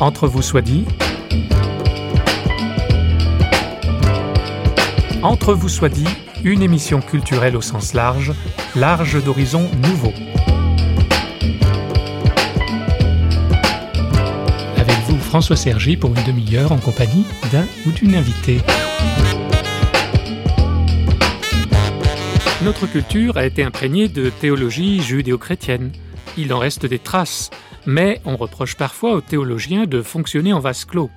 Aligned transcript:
Entre 0.00 0.26
vous 0.26 0.40
soit 0.40 0.62
dit. 0.62 0.86
Entre 5.22 5.52
vous 5.52 5.68
soit 5.68 5.90
dit, 5.90 6.08
une 6.42 6.62
émission 6.62 7.02
culturelle 7.02 7.54
au 7.54 7.60
sens 7.60 7.92
large, 7.92 8.32
large 8.74 9.22
d'horizons 9.22 9.70
nouveaux. 9.82 10.14
Avec 14.78 14.96
vous, 15.06 15.18
François 15.18 15.56
Sergi, 15.56 15.98
pour 15.98 16.16
une 16.16 16.24
demi-heure 16.24 16.72
en 16.72 16.78
compagnie 16.78 17.26
d'un 17.52 17.66
ou 17.86 17.90
d'une 17.90 18.14
invitée. 18.14 18.62
Notre 22.62 22.86
culture 22.86 23.36
a 23.36 23.44
été 23.44 23.62
imprégnée 23.62 24.08
de 24.08 24.30
théologie 24.30 25.02
judéo-chrétienne. 25.02 25.92
Il 26.38 26.54
en 26.54 26.58
reste 26.58 26.86
des 26.86 26.98
traces, 26.98 27.50
mais 27.86 28.20
on 28.24 28.36
reproche 28.36 28.76
parfois 28.76 29.14
aux 29.14 29.20
théologiens 29.20 29.86
de 29.86 30.02
fonctionner 30.02 30.52
en 30.52 30.60
vase 30.60 30.84
clos. 30.84 31.10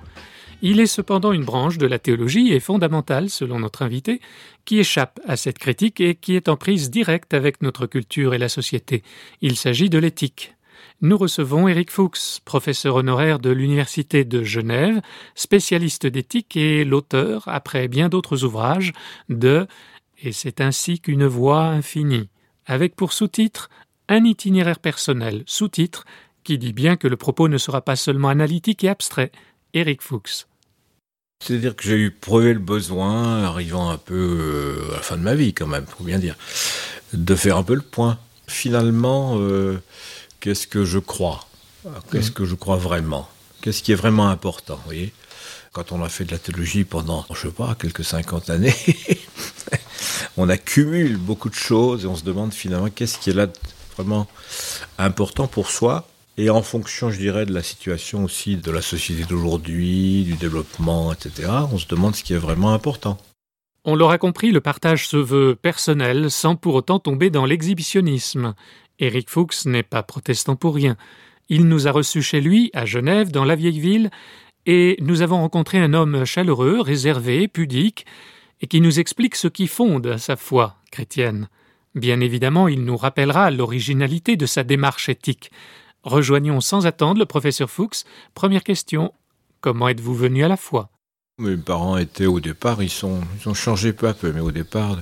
Il 0.62 0.80
est 0.80 0.86
cependant 0.86 1.32
une 1.32 1.44
branche 1.44 1.76
de 1.76 1.86
la 1.86 1.98
théologie 1.98 2.52
et 2.52 2.60
fondamentale, 2.60 3.28
selon 3.28 3.58
notre 3.58 3.82
invité, 3.82 4.20
qui 4.64 4.78
échappe 4.78 5.20
à 5.26 5.36
cette 5.36 5.58
critique 5.58 6.00
et 6.00 6.14
qui 6.14 6.36
est 6.36 6.48
en 6.48 6.56
prise 6.56 6.90
directe 6.90 7.34
avec 7.34 7.60
notre 7.60 7.86
culture 7.86 8.32
et 8.32 8.38
la 8.38 8.48
société. 8.48 9.02
Il 9.42 9.56
s'agit 9.56 9.90
de 9.90 9.98
l'éthique. 9.98 10.54
Nous 11.00 11.18
recevons 11.18 11.68
Eric 11.68 11.90
Fuchs, 11.90 12.40
professeur 12.44 12.94
honoraire 12.94 13.40
de 13.40 13.50
l'Université 13.50 14.24
de 14.24 14.42
Genève, 14.42 15.02
spécialiste 15.34 16.06
d'éthique 16.06 16.56
et 16.56 16.84
l'auteur, 16.84 17.42
après 17.46 17.88
bien 17.88 18.08
d'autres 18.08 18.44
ouvrages, 18.44 18.92
de 19.28 19.66
Et 20.22 20.32
c'est 20.32 20.60
ainsi 20.60 21.00
qu'une 21.00 21.26
voie 21.26 21.66
infinie, 21.66 22.30
avec 22.64 22.96
pour 22.96 23.12
sous-titre 23.12 23.68
Un 24.08 24.24
itinéraire 24.24 24.78
personnel, 24.78 25.42
sous-titre 25.46 26.06
qui 26.44 26.58
dit 26.58 26.72
bien 26.72 26.96
que 26.96 27.08
le 27.08 27.16
propos 27.16 27.48
ne 27.48 27.58
sera 27.58 27.80
pas 27.80 27.96
seulement 27.96 28.28
analytique 28.28 28.84
et 28.84 28.88
abstrait. 28.88 29.32
Eric 29.72 30.02
Fuchs. 30.02 30.46
C'est-à-dire 31.40 31.74
que 31.74 31.84
j'ai 31.84 31.96
eu 31.96 32.10
prouvé 32.10 32.54
le 32.54 32.60
besoin, 32.60 33.42
arrivant 33.42 33.90
un 33.90 33.98
peu 33.98 34.14
euh, 34.14 34.92
à 34.92 34.96
la 34.96 35.02
fin 35.02 35.16
de 35.16 35.22
ma 35.22 35.34
vie 35.34 35.52
quand 35.52 35.66
même, 35.66 35.84
faut 35.86 36.04
bien 36.04 36.18
dire, 36.18 36.36
de 37.12 37.34
faire 37.34 37.56
un 37.56 37.62
peu 37.62 37.74
le 37.74 37.82
point. 37.82 38.18
Finalement, 38.46 39.36
euh, 39.38 39.82
qu'est-ce 40.40 40.66
que 40.66 40.84
je 40.84 40.98
crois? 40.98 41.46
Qu'est-ce 42.10 42.30
que 42.30 42.46
je 42.46 42.54
crois 42.54 42.76
vraiment? 42.76 43.28
Qu'est-ce 43.60 43.82
qui 43.82 43.92
est 43.92 43.96
vraiment 43.96 44.28
important 44.28 44.76
vous 44.76 44.84
voyez? 44.84 45.12
Quand 45.72 45.92
on 45.92 46.02
a 46.02 46.08
fait 46.08 46.24
de 46.24 46.30
la 46.30 46.38
théologie 46.38 46.84
pendant, 46.84 47.26
je 47.34 47.48
sais 47.48 47.52
pas, 47.52 47.74
quelques 47.74 48.04
50 48.04 48.48
années, 48.48 48.74
on 50.36 50.48
accumule 50.48 51.16
beaucoup 51.16 51.50
de 51.50 51.54
choses 51.54 52.04
et 52.04 52.06
on 52.06 52.16
se 52.16 52.24
demande 52.24 52.54
finalement 52.54 52.88
qu'est-ce 52.88 53.18
qui 53.18 53.30
est 53.30 53.34
là 53.34 53.48
vraiment 53.96 54.28
important 54.98 55.46
pour 55.46 55.70
soi 55.70 56.08
et 56.36 56.50
en 56.50 56.62
fonction, 56.62 57.10
je 57.10 57.18
dirais, 57.18 57.46
de 57.46 57.54
la 57.54 57.62
situation 57.62 58.24
aussi 58.24 58.56
de 58.56 58.70
la 58.70 58.82
société 58.82 59.24
d'aujourd'hui, 59.24 60.24
du 60.24 60.34
développement, 60.34 61.12
etc., 61.12 61.50
on 61.72 61.78
se 61.78 61.86
demande 61.86 62.14
ce 62.14 62.24
qui 62.24 62.32
est 62.32 62.38
vraiment 62.38 62.72
important. 62.72 63.18
On 63.84 63.94
l'aura 63.94 64.18
compris, 64.18 64.50
le 64.50 64.60
partage 64.60 65.06
se 65.06 65.16
veut 65.16 65.54
personnel 65.54 66.30
sans 66.30 66.56
pour 66.56 66.74
autant 66.74 66.98
tomber 66.98 67.30
dans 67.30 67.44
l'exhibitionnisme. 67.44 68.54
Éric 68.98 69.28
Fuchs 69.28 69.66
n'est 69.66 69.82
pas 69.82 70.02
protestant 70.02 70.56
pour 70.56 70.74
rien. 70.74 70.96
Il 71.48 71.66
nous 71.68 71.86
a 71.86 71.92
reçus 71.92 72.22
chez 72.22 72.40
lui, 72.40 72.70
à 72.72 72.86
Genève, 72.86 73.30
dans 73.30 73.44
la 73.44 73.56
vieille 73.56 73.80
ville, 73.80 74.10
et 74.66 74.96
nous 75.00 75.20
avons 75.20 75.38
rencontré 75.38 75.78
un 75.78 75.92
homme 75.92 76.24
chaleureux, 76.24 76.80
réservé, 76.80 77.48
pudique, 77.48 78.06
et 78.62 78.66
qui 78.66 78.80
nous 78.80 78.98
explique 78.98 79.36
ce 79.36 79.48
qui 79.48 79.66
fonde 79.66 80.16
sa 80.16 80.36
foi 80.36 80.76
chrétienne. 80.90 81.48
Bien 81.94 82.20
évidemment, 82.20 82.66
il 82.66 82.82
nous 82.84 82.96
rappellera 82.96 83.50
l'originalité 83.50 84.36
de 84.36 84.46
sa 84.46 84.64
démarche 84.64 85.10
éthique, 85.10 85.50
Rejoignons 86.04 86.60
sans 86.60 86.84
attendre 86.84 87.18
le 87.18 87.24
professeur 87.24 87.70
Fuchs. 87.70 88.04
Première 88.34 88.62
question 88.62 89.14
comment 89.62 89.88
êtes-vous 89.88 90.14
venu 90.14 90.44
à 90.44 90.48
la 90.48 90.58
foi? 90.58 90.90
Mes 91.38 91.56
parents 91.56 91.96
étaient 91.96 92.26
au 92.26 92.40
départ, 92.40 92.82
ils, 92.82 92.92
ils 92.92 93.48
ont 93.48 93.54
changé 93.54 93.94
peu 93.94 94.06
à 94.06 94.12
peu, 94.12 94.30
mais 94.30 94.40
au 94.40 94.52
départ, 94.52 94.98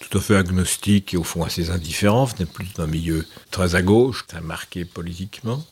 tout 0.00 0.16
à 0.16 0.20
fait 0.22 0.34
agnostiques 0.34 1.12
et 1.12 1.18
au 1.18 1.22
fond 1.22 1.44
assez 1.44 1.68
indifférents, 1.68 2.24
venaient 2.24 2.50
plus 2.50 2.72
d'un 2.72 2.86
milieu 2.86 3.26
très 3.50 3.74
à 3.74 3.82
gauche, 3.82 4.26
très 4.26 4.40
marqué 4.40 4.86
politiquement. 4.86 5.62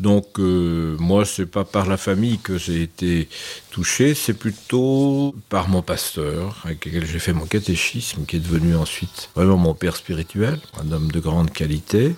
Donc 0.00 0.40
euh, 0.40 0.96
moi, 0.98 1.26
c'est 1.26 1.46
pas 1.46 1.64
par 1.64 1.86
la 1.86 1.98
famille 1.98 2.38
que 2.38 2.56
j'ai 2.56 2.82
été 2.82 3.28
touché, 3.70 4.14
c'est 4.14 4.34
plutôt 4.34 5.34
par 5.50 5.68
mon 5.68 5.82
pasteur, 5.82 6.58
avec 6.64 6.86
lequel 6.86 7.06
j'ai 7.06 7.18
fait 7.18 7.34
mon 7.34 7.46
catéchisme, 7.46 8.24
qui 8.24 8.36
est 8.36 8.40
devenu 8.40 8.74
ensuite 8.76 9.28
vraiment 9.36 9.58
mon 9.58 9.74
père 9.74 9.96
spirituel, 9.96 10.58
un 10.80 10.90
homme 10.90 11.10
de 11.12 11.20
grande 11.20 11.50
qualité 11.50 12.16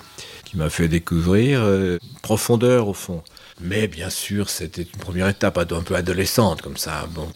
qui 0.48 0.56
m'a 0.56 0.70
fait 0.70 0.88
découvrir 0.88 1.60
euh, 1.62 1.98
profondeur 2.22 2.88
au 2.88 2.94
fond. 2.94 3.22
Mais 3.60 3.86
bien 3.86 4.08
sûr, 4.08 4.48
c'était 4.48 4.82
une 4.82 5.00
première 5.00 5.28
étape 5.28 5.58
un 5.58 5.82
peu 5.82 5.94
adolescente 5.94 6.62
comme 6.62 6.76
ça. 6.76 7.06
Bon. 7.14 7.28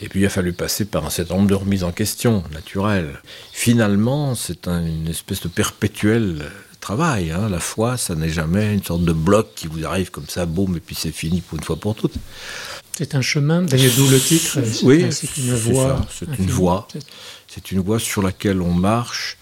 Et 0.00 0.08
puis 0.08 0.20
il 0.20 0.26
a 0.26 0.30
fallu 0.30 0.52
passer 0.52 0.84
par 0.84 1.04
un 1.04 1.10
certain 1.10 1.34
nombre 1.34 1.48
de 1.48 1.54
remises 1.54 1.84
en 1.84 1.92
question 1.92 2.44
naturelles. 2.52 3.20
Finalement, 3.52 4.34
c'est 4.34 4.66
un, 4.66 4.84
une 4.86 5.08
espèce 5.08 5.42
de 5.42 5.48
perpétuel 5.48 6.50
travail. 6.80 7.32
Hein. 7.32 7.48
La 7.50 7.58
foi, 7.58 7.96
ça 7.96 8.14
n'est 8.14 8.30
jamais 8.30 8.72
une 8.72 8.82
sorte 8.82 9.04
de 9.04 9.12
bloc 9.12 9.48
qui 9.54 9.66
vous 9.66 9.84
arrive 9.84 10.10
comme 10.10 10.28
ça, 10.28 10.46
boum, 10.46 10.76
et 10.76 10.80
puis 10.80 10.94
c'est 10.94 11.12
fini 11.12 11.42
pour 11.42 11.58
une 11.58 11.64
fois 11.64 11.76
pour 11.76 11.94
toutes. 11.94 12.14
C'est 12.96 13.14
un 13.14 13.20
chemin, 13.20 13.62
d'ailleurs 13.62 13.92
d'où 13.96 14.08
le 14.08 14.18
titre. 14.18 14.58
Oui, 14.84 15.06
c'est 15.10 15.36
une 15.36 15.54
voie. 15.54 16.00
C'est 16.10 16.38
une 16.38 16.50
voie. 16.50 16.88
C'est 17.46 17.72
une 17.72 17.80
voie 17.80 17.98
sur 17.98 18.22
laquelle 18.22 18.62
on 18.62 18.72
marche 18.72 19.36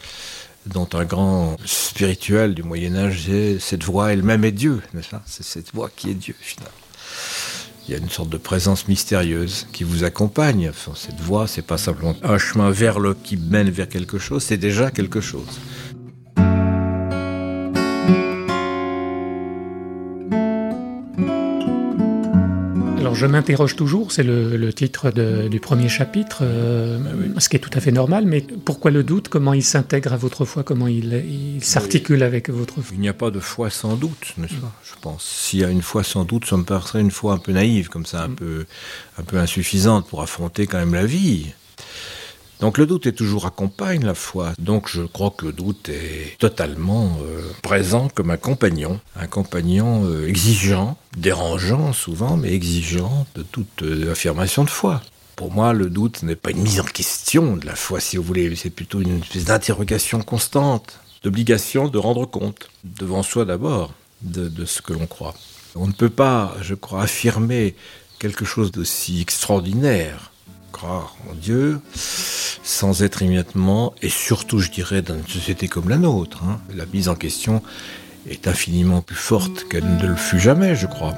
dont 0.66 0.88
un 0.94 1.04
grand 1.04 1.56
spirituel 1.65 2.54
du 2.54 2.62
Moyen 2.62 2.97
Âge 2.97 3.28
est 3.28 3.59
cette 3.59 3.84
voix 3.84 4.12
elle-même 4.12 4.44
est 4.44 4.53
Dieu, 4.53 4.82
c'est 5.27 5.44
cette 5.44 5.72
voix 5.75 5.91
qui 5.94 6.10
est 6.10 6.15
Dieu 6.15 6.34
finalement. 6.41 6.72
Il 7.88 7.93
y 7.93 7.94
a 7.94 7.99
une 7.99 8.10
sorte 8.10 8.31
de 8.31 8.37
présence 8.37 8.88
mystérieuse 8.88 9.69
qui 9.72 9.84
vous 9.84 10.03
accompagne. 10.03 10.72
Cette 10.97 11.21
voix, 11.21 11.47
c'est 11.47 11.62
pas 11.62 11.78
simplement 11.78 12.16
un 12.25 12.37
chemin 12.37 12.71
vers 12.71 12.99
le 12.99 13.15
qui 13.15 13.37
mène 13.37 13.71
vers 13.71 13.88
quelque 13.88 14.19
chose, 14.19 14.43
c'est 14.43 14.56
déjà 14.56 14.91
quelque 14.91 15.21
chose. 15.21 15.60
Je 23.16 23.27
m'interroge 23.27 23.75
toujours, 23.77 24.12
c'est 24.12 24.22
le, 24.22 24.56
le, 24.56 24.72
titre 24.72 25.10
de, 25.10 25.49
du 25.49 25.59
premier 25.60 25.88
chapitre, 25.88 26.38
euh, 26.43 26.99
ce 27.38 27.49
qui 27.49 27.56
est 27.56 27.60
tout 27.60 27.71
à 27.75 27.81
fait 27.81 27.91
normal, 27.93 28.27
mais 28.27 28.41
pourquoi 28.41 28.91
le 28.91 29.03
doute? 29.03 29.28
Comment 29.28 29.54
il 29.54 29.62
s'intègre 29.62 30.12
à 30.12 30.16
votre 30.16 30.44
foi? 30.44 30.62
Comment 30.62 30.87
il, 30.87 31.12
il 31.56 31.65
s'articule 31.65 32.22
avec 32.22 32.50
votre 32.50 32.75
foi? 32.75 32.94
Il 32.94 33.00
n'y 33.00 33.09
a 33.09 33.15
pas 33.15 33.31
de 33.31 33.41
foi 33.41 33.71
sans 33.71 33.97
doute, 33.97 34.34
n'est-ce 34.38 34.54
pas? 34.54 34.72
Je 34.84 34.94
pense. 35.00 35.25
S'il 35.25 35.60
y 35.60 35.65
a 35.65 35.71
une 35.71 35.82
foi 35.82 36.04
sans 36.04 36.25
doute, 36.25 36.44
ça 36.47 36.56
me 36.56 36.65
paraîtrait 36.65 37.00
une 37.00 37.10
foi 37.10 37.32
un 37.32 37.38
peu 37.38 37.53
naïve, 37.53 37.88
comme 37.88 38.06
ça, 38.06 38.22
un, 38.22 38.28
mm. 38.28 38.37
peu, 38.37 38.66
un 39.19 39.22
peu 39.22 39.38
insuffisante 39.38 40.06
pour 40.09 40.22
affronter 40.22 40.66
quand 40.66 40.78
même 40.78 40.94
la 40.94 41.06
vie. 41.06 41.53
Donc 42.61 42.78
le 42.78 42.87
doute 42.87 43.06
est 43.06 43.12
toujours 43.12 43.47
accompagne 43.47 44.05
la 44.05 44.15
foi. 44.15 44.53
Donc 44.59 44.89
je 44.89 45.03
crois 45.03 45.31
que 45.31 45.47
le 45.47 45.53
doute 45.53 45.89
est 45.89 46.39
totalement 46.39 47.19
euh, 47.22 47.43
présent 47.62 48.09
comme 48.15 48.31
un 48.31 48.37
compagnon, 48.37 48.99
un 49.15 49.27
compagnon 49.27 50.05
euh, 50.06 50.27
exigeant, 50.27 50.97
dérangeant 51.16 51.93
souvent, 51.93 52.37
mais 52.37 52.53
exigeant 52.53 53.27
de 53.34 53.43
toute 53.43 53.83
euh, 53.83 54.12
affirmation 54.12 54.65
de 54.65 54.71
foi. 54.71 55.03
Pour 55.37 55.53
moi, 55.53 55.75
le 55.75 55.91
doute 55.91 56.22
n'est 56.22 56.37
pas 56.37 56.50
une 56.50 56.62
mise 56.62 56.81
en 56.81 56.84
question 56.84 57.56
de 57.59 57.66
la 57.66 57.77
foi, 57.77 58.00
si 58.00 58.16
vous 58.16 58.22
voulez, 58.22 58.56
c'est 58.56 58.71
plutôt 58.71 59.03
une 59.03 59.21
espèce 59.21 59.45
d'interrogation 59.45 60.22
constante, 60.22 60.99
d'obligation 61.22 61.89
de 61.89 61.99
rendre 61.99 62.25
compte, 62.25 62.71
devant 62.84 63.22
soi 63.22 63.45
d'abord, 63.45 63.93
de, 64.22 64.49
de 64.49 64.65
ce 64.65 64.81
que 64.81 64.95
l'on 64.95 65.06
croit. 65.06 65.34
On 65.75 65.87
ne 65.87 65.93
peut 65.93 66.09
pas, 66.09 66.56
je 66.62 66.75
crois, 66.75 67.03
affirmer 67.03 67.77
quelque 68.19 68.47
chose 68.47 68.72
d'aussi 68.72 69.21
extraordinaire 69.21 70.33
croire 70.76 71.16
en 71.31 71.34
Dieu 71.34 71.81
sans 71.94 73.03
être 73.03 73.22
immédiatement, 73.22 73.94
et 74.03 74.10
surtout 74.10 74.59
je 74.59 74.70
dirais 74.70 75.00
dans 75.00 75.14
une 75.14 75.26
société 75.26 75.69
comme 75.69 75.88
la 75.88 75.97
nôtre, 75.97 76.42
hein, 76.44 76.60
la 76.75 76.84
mise 76.84 77.09
en 77.09 77.14
question 77.14 77.62
est 78.28 78.47
infiniment 78.47 79.01
plus 79.01 79.16
forte 79.16 79.66
qu'elle 79.71 79.86
ne 79.86 80.06
le 80.06 80.16
fut 80.16 80.39
jamais, 80.39 80.77
je 80.77 80.86
crois. 80.86 81.15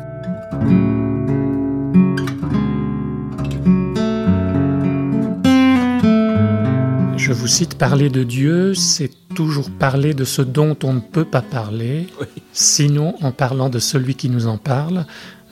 Je 7.16 7.32
vous 7.32 7.48
cite, 7.48 7.76
parler 7.76 8.10
de 8.10 8.22
Dieu, 8.22 8.74
c'est 8.74 9.10
toujours 9.34 9.70
parler 9.70 10.14
de 10.14 10.24
ce 10.24 10.40
dont 10.40 10.76
on 10.84 10.92
ne 10.92 11.00
peut 11.00 11.24
pas 11.24 11.42
parler, 11.42 12.06
oui. 12.20 12.26
sinon 12.52 13.16
en 13.22 13.32
parlant 13.32 13.70
de 13.70 13.80
celui 13.80 14.14
qui 14.14 14.30
nous 14.30 14.46
en 14.46 14.56
parle, 14.56 15.04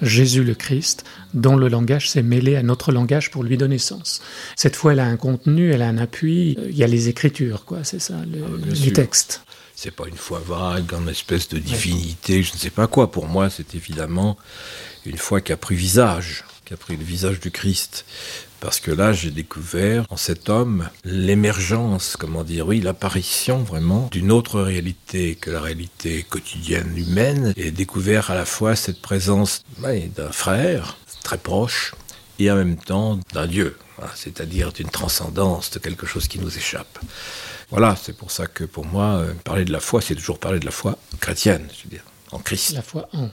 Jésus 0.02 0.44
le 0.44 0.54
Christ, 0.54 1.04
dont 1.34 1.56
le 1.56 1.69
langage 1.69 2.10
s'est 2.10 2.22
mêlé 2.22 2.56
à 2.56 2.62
notre 2.62 2.93
langage 2.93 3.31
pour 3.31 3.43
lui 3.43 3.56
donner 3.56 3.78
sens. 3.78 4.20
Cette 4.56 4.76
fois, 4.76 4.93
elle 4.93 5.00
a 5.00 5.06
un 5.06 5.16
contenu, 5.16 5.72
elle 5.72 5.82
a 5.82 5.88
un 5.88 5.98
appui, 5.98 6.56
il 6.69 6.76
y 6.76 6.84
a 6.84 6.87
les 6.87 7.08
écritures, 7.08 7.64
quoi, 7.64 7.84
c'est 7.84 8.00
ça, 8.00 8.14
le, 8.31 8.44
ah, 8.44 8.75
du 8.75 8.93
texte. 8.93 9.43
C'est 9.75 9.90
pas 9.90 10.08
une 10.08 10.16
foi 10.16 10.43
vague, 10.46 10.93
une 10.93 11.08
espèce 11.08 11.48
de 11.48 11.58
divinité, 11.58 12.43
je 12.43 12.54
ne 12.54 12.58
sais 12.58 12.70
pas 12.70 12.87
quoi. 12.87 13.10
Pour 13.10 13.26
moi, 13.26 13.50
c'est 13.50 13.75
évidemment 13.75 14.38
une 15.04 15.19
foi 15.19 15.40
qui 15.43 15.52
a 15.52 15.56
pris 15.56 15.75
visage, 15.75 16.44
qui 16.64 16.72
a 16.72 16.76
pris 16.76 16.96
le 16.96 17.04
visage 17.04 17.40
du 17.40 17.50
Christ 17.50 18.06
Parce 18.61 18.81
que 18.81 18.91
là, 18.91 19.12
j'ai 19.12 19.31
découvert 19.31 20.06
en 20.11 20.17
cet 20.17 20.49
homme 20.49 20.88
l'émergence, 21.05 22.17
comment 22.17 22.44
dire, 22.44 22.67
oui, 22.67 22.81
l'apparition 22.81 23.58
vraiment 23.58 24.08
d'une 24.11 24.32
autre 24.32 24.61
réalité 24.61 25.35
que 25.35 25.50
la 25.50 25.61
réalité 25.61 26.25
quotidienne 26.29 26.97
humaine, 26.97 27.53
et 27.56 27.70
découvert 27.70 28.31
à 28.31 28.35
la 28.35 28.44
fois 28.44 28.76
cette 28.76 29.03
présence 29.03 29.62
d'un 29.79 30.32
frère 30.32 30.97
très 31.23 31.38
proche 31.38 31.94
et 32.38 32.50
en 32.50 32.56
même 32.56 32.76
temps 32.76 33.19
d'un 33.32 33.47
Dieu, 33.47 33.76
hein, 34.00 34.06
c'est-à-dire 34.14 34.73
d'une 34.73 34.88
transcendance, 34.88 35.70
de 35.70 35.79
quelque 35.79 36.06
chose 36.06 36.29
qui 36.29 36.38
nous 36.38 36.56
échappe. 36.56 36.99
Voilà, 37.70 37.97
c'est 38.00 38.17
pour 38.17 38.31
ça 38.31 38.47
que 38.47 38.64
pour 38.64 38.87
moi, 38.87 39.17
euh, 39.17 39.32
parler 39.44 39.64
de 39.64 39.73
la 39.73 39.81
foi, 39.81 40.00
c'est 40.00 40.14
toujours 40.14 40.38
parler 40.38 40.61
de 40.61 40.64
la 40.64 40.70
foi 40.70 40.99
chrétienne, 41.20 41.67
je 41.76 41.85
veux 41.85 41.91
dire, 41.91 42.05
en 42.31 42.38
Christ. 42.38 42.73
La 42.75 42.82
foi 42.82 43.08
en. 43.12 43.29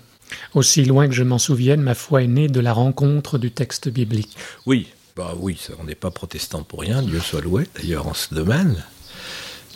Aussi 0.55 0.83
loin 0.83 1.07
que 1.07 1.13
je 1.13 1.23
m'en 1.23 1.37
souvienne, 1.37 1.81
ma 1.81 1.93
foi 1.93 2.23
est 2.23 2.27
née 2.27 2.47
de 2.47 2.59
la 2.59 2.73
rencontre 2.73 3.37
du 3.37 3.51
texte 3.51 3.89
biblique. 3.89 4.35
Oui, 4.65 4.87
bah 5.15 5.35
oui, 5.39 5.59
on 5.79 5.83
n'est 5.83 5.93
pas 5.93 6.09
protestant 6.09 6.63
pour 6.63 6.81
rien, 6.81 7.03
Dieu 7.03 7.19
soit 7.19 7.41
loué, 7.41 7.67
d'ailleurs 7.75 8.07
en 8.07 8.15
ce 8.15 8.33
domaine. 8.33 8.83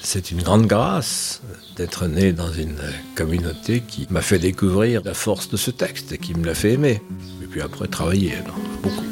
C'est 0.02 0.32
une 0.32 0.42
grande 0.42 0.66
grâce 0.66 1.42
d'être 1.76 2.08
né 2.08 2.34
dans 2.34 2.52
une 2.52 2.80
communauté 3.14 3.82
qui 3.82 4.08
m'a 4.10 4.22
fait 4.22 4.40
découvrir 4.40 5.04
la 5.04 5.14
force 5.14 5.50
de 5.50 5.58
ce 5.58 5.70
texte 5.70 6.12
et 6.12 6.18
qui 6.18 6.34
me 6.34 6.44
l'a 6.44 6.56
fait 6.56 6.74
aimer. 6.74 7.02
Et 7.44 7.46
puis 7.46 7.62
après, 7.62 7.88
travailler, 7.88 8.34
beaucoup. 8.82 9.04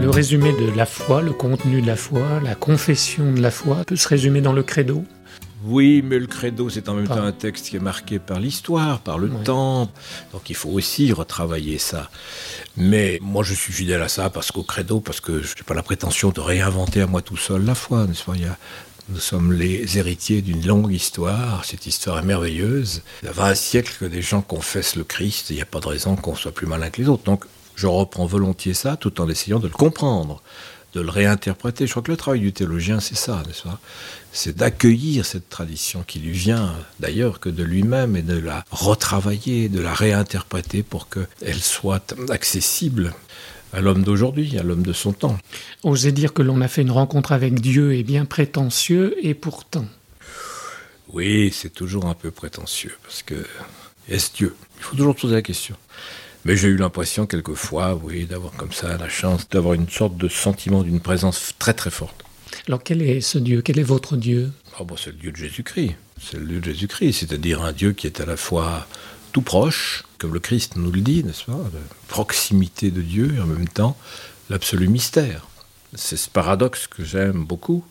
Le 0.00 0.10
résumé 0.10 0.52
de 0.52 0.76
la 0.76 0.86
foi, 0.86 1.22
le 1.22 1.32
contenu 1.32 1.82
de 1.82 1.86
la 1.86 1.96
foi, 1.96 2.40
la 2.44 2.54
confession 2.54 3.32
de 3.32 3.40
la 3.40 3.50
foi 3.50 3.84
peut 3.84 3.96
se 3.96 4.06
résumer 4.06 4.40
dans 4.40 4.52
le 4.52 4.62
credo 4.62 5.04
oui, 5.64 6.02
mais 6.02 6.18
le 6.18 6.26
credo, 6.26 6.70
c'est 6.70 6.88
en 6.88 6.94
même 6.94 7.06
temps 7.06 7.22
un 7.22 7.32
texte 7.32 7.68
qui 7.68 7.76
est 7.76 7.80
marqué 7.80 8.18
par 8.18 8.40
l'histoire, 8.40 9.00
par 9.00 9.18
le 9.18 9.28
temps. 9.44 9.90
Donc 10.32 10.48
il 10.48 10.56
faut 10.56 10.70
aussi 10.70 11.12
retravailler 11.12 11.78
ça. 11.78 12.10
Mais 12.76 13.18
moi, 13.20 13.44
je 13.44 13.54
suis 13.54 13.72
fidèle 13.72 14.02
à 14.02 14.08
ça 14.08 14.30
parce 14.30 14.52
qu'au 14.52 14.62
credo, 14.62 15.00
parce 15.00 15.20
que 15.20 15.42
je 15.42 15.54
n'ai 15.54 15.62
pas 15.66 15.74
la 15.74 15.82
prétention 15.82 16.30
de 16.30 16.40
réinventer 16.40 17.02
à 17.02 17.06
moi 17.06 17.20
tout 17.20 17.36
seul 17.36 17.64
la 17.64 17.74
foi, 17.74 18.06
n'est-ce 18.06 18.24
pas 18.24 18.32
nous 19.08 19.18
sommes 19.18 19.52
les 19.52 19.98
héritiers 19.98 20.40
d'une 20.40 20.64
longue 20.64 20.92
histoire. 20.92 21.64
Cette 21.64 21.84
histoire 21.84 22.20
est 22.20 22.24
merveilleuse. 22.24 23.02
Il 23.22 23.26
y 23.26 23.28
a 23.28 23.32
20 23.32 23.56
siècles 23.56 23.96
que 23.98 24.04
des 24.04 24.22
gens 24.22 24.40
confessent 24.40 24.94
le 24.94 25.02
Christ. 25.02 25.50
Il 25.50 25.56
n'y 25.56 25.62
a 25.62 25.66
pas 25.66 25.80
de 25.80 25.88
raison 25.88 26.14
qu'on 26.14 26.36
soit 26.36 26.52
plus 26.52 26.68
malin 26.68 26.90
que 26.90 27.02
les 27.02 27.08
autres. 27.08 27.24
Donc, 27.24 27.44
je 27.74 27.88
reprends 27.88 28.26
volontiers 28.26 28.72
ça 28.72 28.96
tout 28.96 29.20
en 29.20 29.28
essayant 29.28 29.58
de 29.58 29.66
le 29.66 29.72
comprendre 29.72 30.40
de 30.94 31.00
le 31.00 31.10
réinterpréter. 31.10 31.86
Je 31.86 31.92
crois 31.92 32.02
que 32.02 32.10
le 32.10 32.16
travail 32.16 32.40
du 32.40 32.52
théologien, 32.52 33.00
c'est 33.00 33.16
ça, 33.16 33.42
n'est-ce 33.46 33.62
pas? 33.62 33.78
C'est 34.32 34.56
d'accueillir 34.56 35.26
cette 35.26 35.48
tradition 35.48 36.04
qui 36.06 36.20
lui 36.20 36.32
vient 36.32 36.74
d'ailleurs 37.00 37.40
que 37.40 37.48
de 37.48 37.64
lui-même 37.64 38.16
et 38.16 38.22
de 38.22 38.38
la 38.38 38.64
retravailler, 38.70 39.68
de 39.68 39.80
la 39.80 39.92
réinterpréter 39.92 40.82
pour 40.82 41.08
qu'elle 41.08 41.60
soit 41.60 42.14
accessible 42.28 43.12
à 43.72 43.80
l'homme 43.80 44.02
d'aujourd'hui, 44.02 44.56
à 44.58 44.62
l'homme 44.62 44.82
de 44.82 44.92
son 44.92 45.12
temps. 45.12 45.38
Oser 45.82 46.12
dire 46.12 46.32
que 46.32 46.42
l'on 46.42 46.60
a 46.60 46.68
fait 46.68 46.82
une 46.82 46.90
rencontre 46.90 47.32
avec 47.32 47.60
Dieu 47.60 47.94
est 47.96 48.02
bien 48.02 48.24
prétentieux 48.24 49.16
et 49.22 49.34
pourtant. 49.34 49.86
Oui, 51.12 51.52
c'est 51.52 51.72
toujours 51.72 52.06
un 52.06 52.14
peu 52.14 52.30
prétentieux 52.30 52.96
parce 53.02 53.22
que 53.22 53.44
est-ce 54.08 54.32
Dieu? 54.32 54.54
Il 54.78 54.82
faut 54.84 54.96
toujours 54.96 55.16
poser 55.16 55.34
la 55.34 55.42
question. 55.42 55.76
Mais 56.44 56.56
j'ai 56.56 56.68
eu 56.68 56.76
l'impression 56.76 57.26
quelquefois, 57.26 57.94
oui, 58.02 58.26
d'avoir 58.26 58.52
comme 58.52 58.72
ça 58.72 58.96
la 58.96 59.08
chance 59.08 59.48
d'avoir 59.48 59.74
une 59.74 59.88
sorte 59.88 60.16
de 60.16 60.28
sentiment 60.28 60.82
d'une 60.82 61.00
présence 61.00 61.54
très 61.58 61.74
très 61.74 61.90
forte. 61.90 62.24
Alors 62.66 62.82
quel 62.82 63.02
est 63.02 63.20
ce 63.20 63.38
Dieu? 63.38 63.62
Quel 63.62 63.78
est 63.78 63.84
votre 63.84 64.16
Dieu? 64.16 64.52
Oh, 64.78 64.86
C'est 64.96 65.10
le 65.10 65.16
Dieu 65.16 65.32
de 65.32 65.36
Jésus-Christ. 65.36 65.94
C'est 66.20 66.38
le 66.38 66.46
Dieu 66.46 66.60
de 66.60 66.64
Jésus-Christ, 66.64 67.12
c'est-à-dire 67.20 67.62
un 67.62 67.72
Dieu 67.72 67.92
qui 67.92 68.06
est 68.06 68.20
à 68.20 68.26
la 68.26 68.36
fois 68.36 68.86
tout 69.32 69.42
proche, 69.42 70.04
comme 70.18 70.34
le 70.34 70.40
Christ 70.40 70.76
nous 70.76 70.90
le 70.90 71.00
dit, 71.00 71.24
n'est-ce 71.24 71.44
pas? 71.44 71.52
La 71.52 71.80
proximité 72.08 72.90
de 72.90 73.00
Dieu 73.00 73.34
et 73.36 73.40
en 73.40 73.46
même 73.46 73.68
temps 73.68 73.96
l'absolu 74.50 74.88
mystère. 74.88 75.46
C'est 75.94 76.16
ce 76.16 76.28
paradoxe 76.28 76.86
que 76.86 77.04
j'aime 77.04 77.44
beaucoup. 77.44 77.84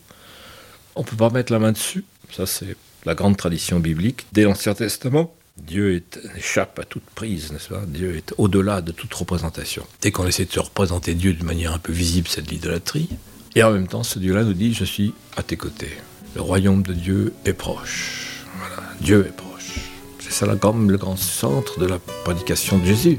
On 0.94 1.00
ne 1.00 1.06
peut 1.06 1.16
pas 1.16 1.30
mettre 1.30 1.52
la 1.52 1.58
main 1.58 1.72
dessus. 1.72 2.04
Ça, 2.32 2.46
c'est 2.46 2.76
la 3.04 3.14
grande 3.14 3.36
tradition 3.36 3.80
biblique. 3.80 4.26
Dès 4.32 4.42
l'Ancien 4.42 4.74
Testament, 4.74 5.34
Dieu 5.56 6.02
échappe 6.36 6.78
à 6.78 6.84
toute 6.84 7.04
prise, 7.14 7.52
n'est-ce 7.52 7.68
pas? 7.68 7.82
Dieu 7.86 8.16
est 8.16 8.32
au-delà 8.38 8.80
de 8.80 8.92
toute 8.92 9.12
représentation. 9.12 9.86
Dès 10.00 10.10
qu'on 10.10 10.26
essaie 10.26 10.44
de 10.44 10.52
se 10.52 10.60
représenter 10.60 11.14
Dieu 11.14 11.32
d'une 11.34 11.46
manière 11.46 11.72
un 11.72 11.78
peu 11.78 11.92
visible, 11.92 12.28
c'est 12.28 12.42
de 12.42 12.50
l'idolâtrie. 12.50 13.08
Et 13.56 13.64
en 13.64 13.72
même 13.72 13.88
temps, 13.88 14.04
ce 14.04 14.20
Dieu-là 14.20 14.44
nous 14.44 14.52
dit, 14.52 14.72
je 14.74 14.84
suis 14.84 15.12
à 15.36 15.42
tes 15.42 15.56
côtés. 15.56 15.90
Le 16.36 16.40
royaume 16.40 16.82
de 16.84 16.92
Dieu 16.92 17.34
est 17.44 17.52
proche. 17.52 18.44
Voilà, 18.56 18.76
Dieu 19.00 19.26
est 19.26 19.36
proche. 19.36 19.90
C'est 20.20 20.30
ça 20.30 20.46
le 20.46 20.54
grand 20.96 21.16
centre 21.16 21.80
de 21.80 21.86
la 21.86 21.98
prédication 22.24 22.78
de 22.78 22.84
Jésus. 22.84 23.18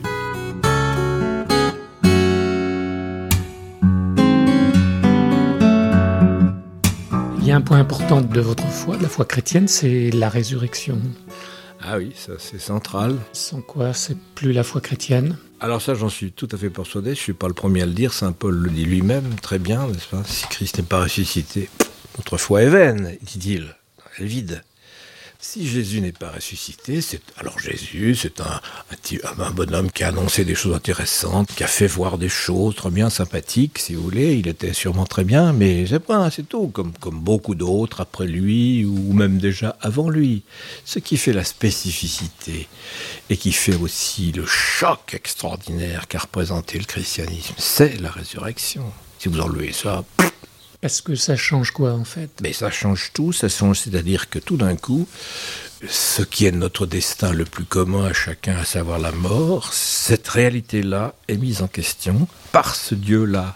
Il 7.39 7.47
y 7.47 7.51
a 7.51 7.57
un 7.57 7.61
point 7.61 7.79
important 7.79 8.21
de 8.21 8.39
votre 8.39 8.65
foi, 8.67 8.95
de 8.95 9.03
la 9.03 9.09
foi 9.09 9.25
chrétienne, 9.25 9.67
c'est 9.67 10.11
la 10.11 10.29
résurrection. 10.29 10.97
Ah 11.81 11.97
oui, 11.97 12.13
ça 12.15 12.33
c'est 12.37 12.61
central. 12.61 13.17
Sans 13.33 13.59
quoi 13.59 13.93
c'est 13.93 14.17
plus 14.35 14.53
la 14.53 14.63
foi 14.63 14.79
chrétienne 14.79 15.35
Alors 15.63 15.79
ça 15.79 15.93
j'en 15.93 16.09
suis 16.09 16.31
tout 16.31 16.47
à 16.51 16.57
fait 16.57 16.71
persuadé, 16.71 17.09
je 17.09 17.19
ne 17.19 17.23
suis 17.23 17.33
pas 17.33 17.47
le 17.47 17.53
premier 17.53 17.83
à 17.83 17.85
le 17.85 17.91
dire, 17.91 18.13
Saint 18.13 18.31
Paul 18.31 18.55
le 18.55 18.71
dit 18.71 18.83
lui-même 18.83 19.35
très 19.35 19.59
bien, 19.59 19.87
n'est-ce 19.87 20.07
pas? 20.07 20.23
Si 20.25 20.47
Christ 20.47 20.77
n'est 20.79 20.83
pas 20.83 21.03
ressuscité, 21.03 21.69
notre 22.17 22.37
foi 22.37 22.63
est 22.63 22.69
vaine, 22.69 23.15
dit-il, 23.21 23.75
elle 24.17 24.25
est 24.25 24.27
vide. 24.27 24.63
Si 25.43 25.67
Jésus 25.67 26.01
n'est 26.01 26.11
pas 26.11 26.29
ressuscité, 26.29 27.01
c'est 27.01 27.19
alors 27.35 27.57
Jésus, 27.57 28.15
c'est 28.15 28.39
un, 28.41 28.61
bonhomme 29.49 29.89
qui 29.91 30.03
a 30.03 30.09
annoncé 30.09 30.45
des 30.45 30.53
choses 30.53 30.75
intéressantes, 30.75 31.51
qui 31.55 31.63
a 31.63 31.67
fait 31.67 31.87
voir 31.87 32.19
des 32.19 32.29
choses 32.29 32.75
très 32.75 32.91
bien 32.91 33.09
sympathiques, 33.09 33.79
si 33.79 33.95
vous 33.95 34.03
voulez. 34.03 34.35
Il 34.35 34.47
était 34.47 34.71
sûrement 34.73 35.07
très 35.07 35.23
bien, 35.23 35.51
mais 35.51 35.87
c'est 35.87 35.99
pas, 35.99 36.29
c'est 36.29 36.47
tout, 36.47 36.67
comme, 36.67 36.93
comme 36.93 37.19
beaucoup 37.19 37.55
d'autres 37.55 38.01
après 38.01 38.27
lui 38.27 38.85
ou 38.85 39.13
même 39.13 39.39
déjà 39.39 39.75
avant 39.81 40.11
lui. 40.11 40.43
Ce 40.85 40.99
qui 40.99 41.17
fait 41.17 41.33
la 41.33 41.43
spécificité 41.43 42.67
et 43.31 43.35
qui 43.35 43.51
fait 43.51 43.75
aussi 43.75 44.31
le 44.33 44.45
choc 44.45 45.15
extraordinaire 45.15 46.07
qu'a 46.07 46.19
représenté 46.19 46.77
le 46.77 46.85
christianisme, 46.85 47.55
c'est 47.57 47.99
la 47.99 48.11
résurrection. 48.11 48.83
Si 49.17 49.27
vous 49.27 49.39
enlevez 49.39 49.73
ça, 49.73 50.03
parce 50.81 51.01
que 51.01 51.15
ça 51.15 51.35
change 51.35 51.71
quoi 51.71 51.93
en 51.93 52.03
fait? 52.03 52.29
Mais 52.41 52.53
ça 52.53 52.71
change 52.71 53.11
tout, 53.13 53.31
ça 53.31 53.47
change, 53.47 53.79
c'est-à-dire 53.79 54.29
que 54.29 54.39
tout 54.39 54.57
d'un 54.57 54.75
coup, 54.75 55.07
ce 55.87 56.23
qui 56.23 56.45
est 56.45 56.51
notre 56.51 56.85
destin 56.85 57.31
le 57.31 57.45
plus 57.45 57.65
commun 57.65 58.05
à 58.05 58.13
chacun, 58.13 58.57
à 58.57 58.65
savoir 58.65 58.99
la 58.99 59.11
mort, 59.11 59.73
cette 59.73 60.27
réalité-là 60.27 61.13
est 61.27 61.37
mise 61.37 61.61
en 61.61 61.67
question 61.67 62.27
par 62.51 62.75
ce 62.75 62.95
Dieu-là 62.95 63.55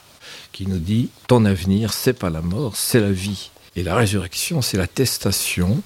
qui 0.51 0.67
nous 0.67 0.79
dit 0.79 1.09
ton 1.27 1.45
avenir, 1.45 1.93
c'est 1.93 2.13
pas 2.13 2.29
la 2.29 2.41
mort, 2.41 2.77
c'est 2.77 3.01
la 3.01 3.11
vie. 3.11 3.49
Et 3.75 3.83
la 3.83 3.95
résurrection, 3.95 4.61
c'est 4.61 4.77
l'attestation 4.77 5.81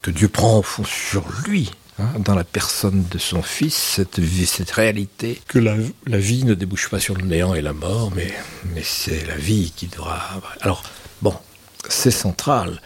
que 0.00 0.10
Dieu 0.12 0.28
prend 0.28 0.58
au 0.58 0.62
fond 0.62 0.84
sur 0.84 1.24
lui, 1.44 1.70
hein, 1.98 2.08
dans 2.18 2.34
la 2.34 2.44
personne 2.44 3.04
de 3.10 3.18
son 3.18 3.42
Fils, 3.42 3.74
cette, 3.74 4.18
vie, 4.18 4.48
réalité 4.72 5.40
que 5.48 5.58
la, 5.58 5.76
vie 6.18 6.44
ne 6.44 6.54
débouche 6.54 6.88
pas 6.88 7.00
sur 7.00 7.16
le 7.16 7.24
néant 7.24 7.54
et 7.54 7.62
la 7.62 7.72
mort, 7.72 8.12
mais, 8.14 8.32
c'est 8.82 9.26
la 9.26 9.36
vie 9.36 9.72
qui 9.74 9.86
devra... 9.86 10.20
Alors, 10.60 10.82
bon, 11.20 11.34
c'est 11.88 12.10
central. 12.10 12.80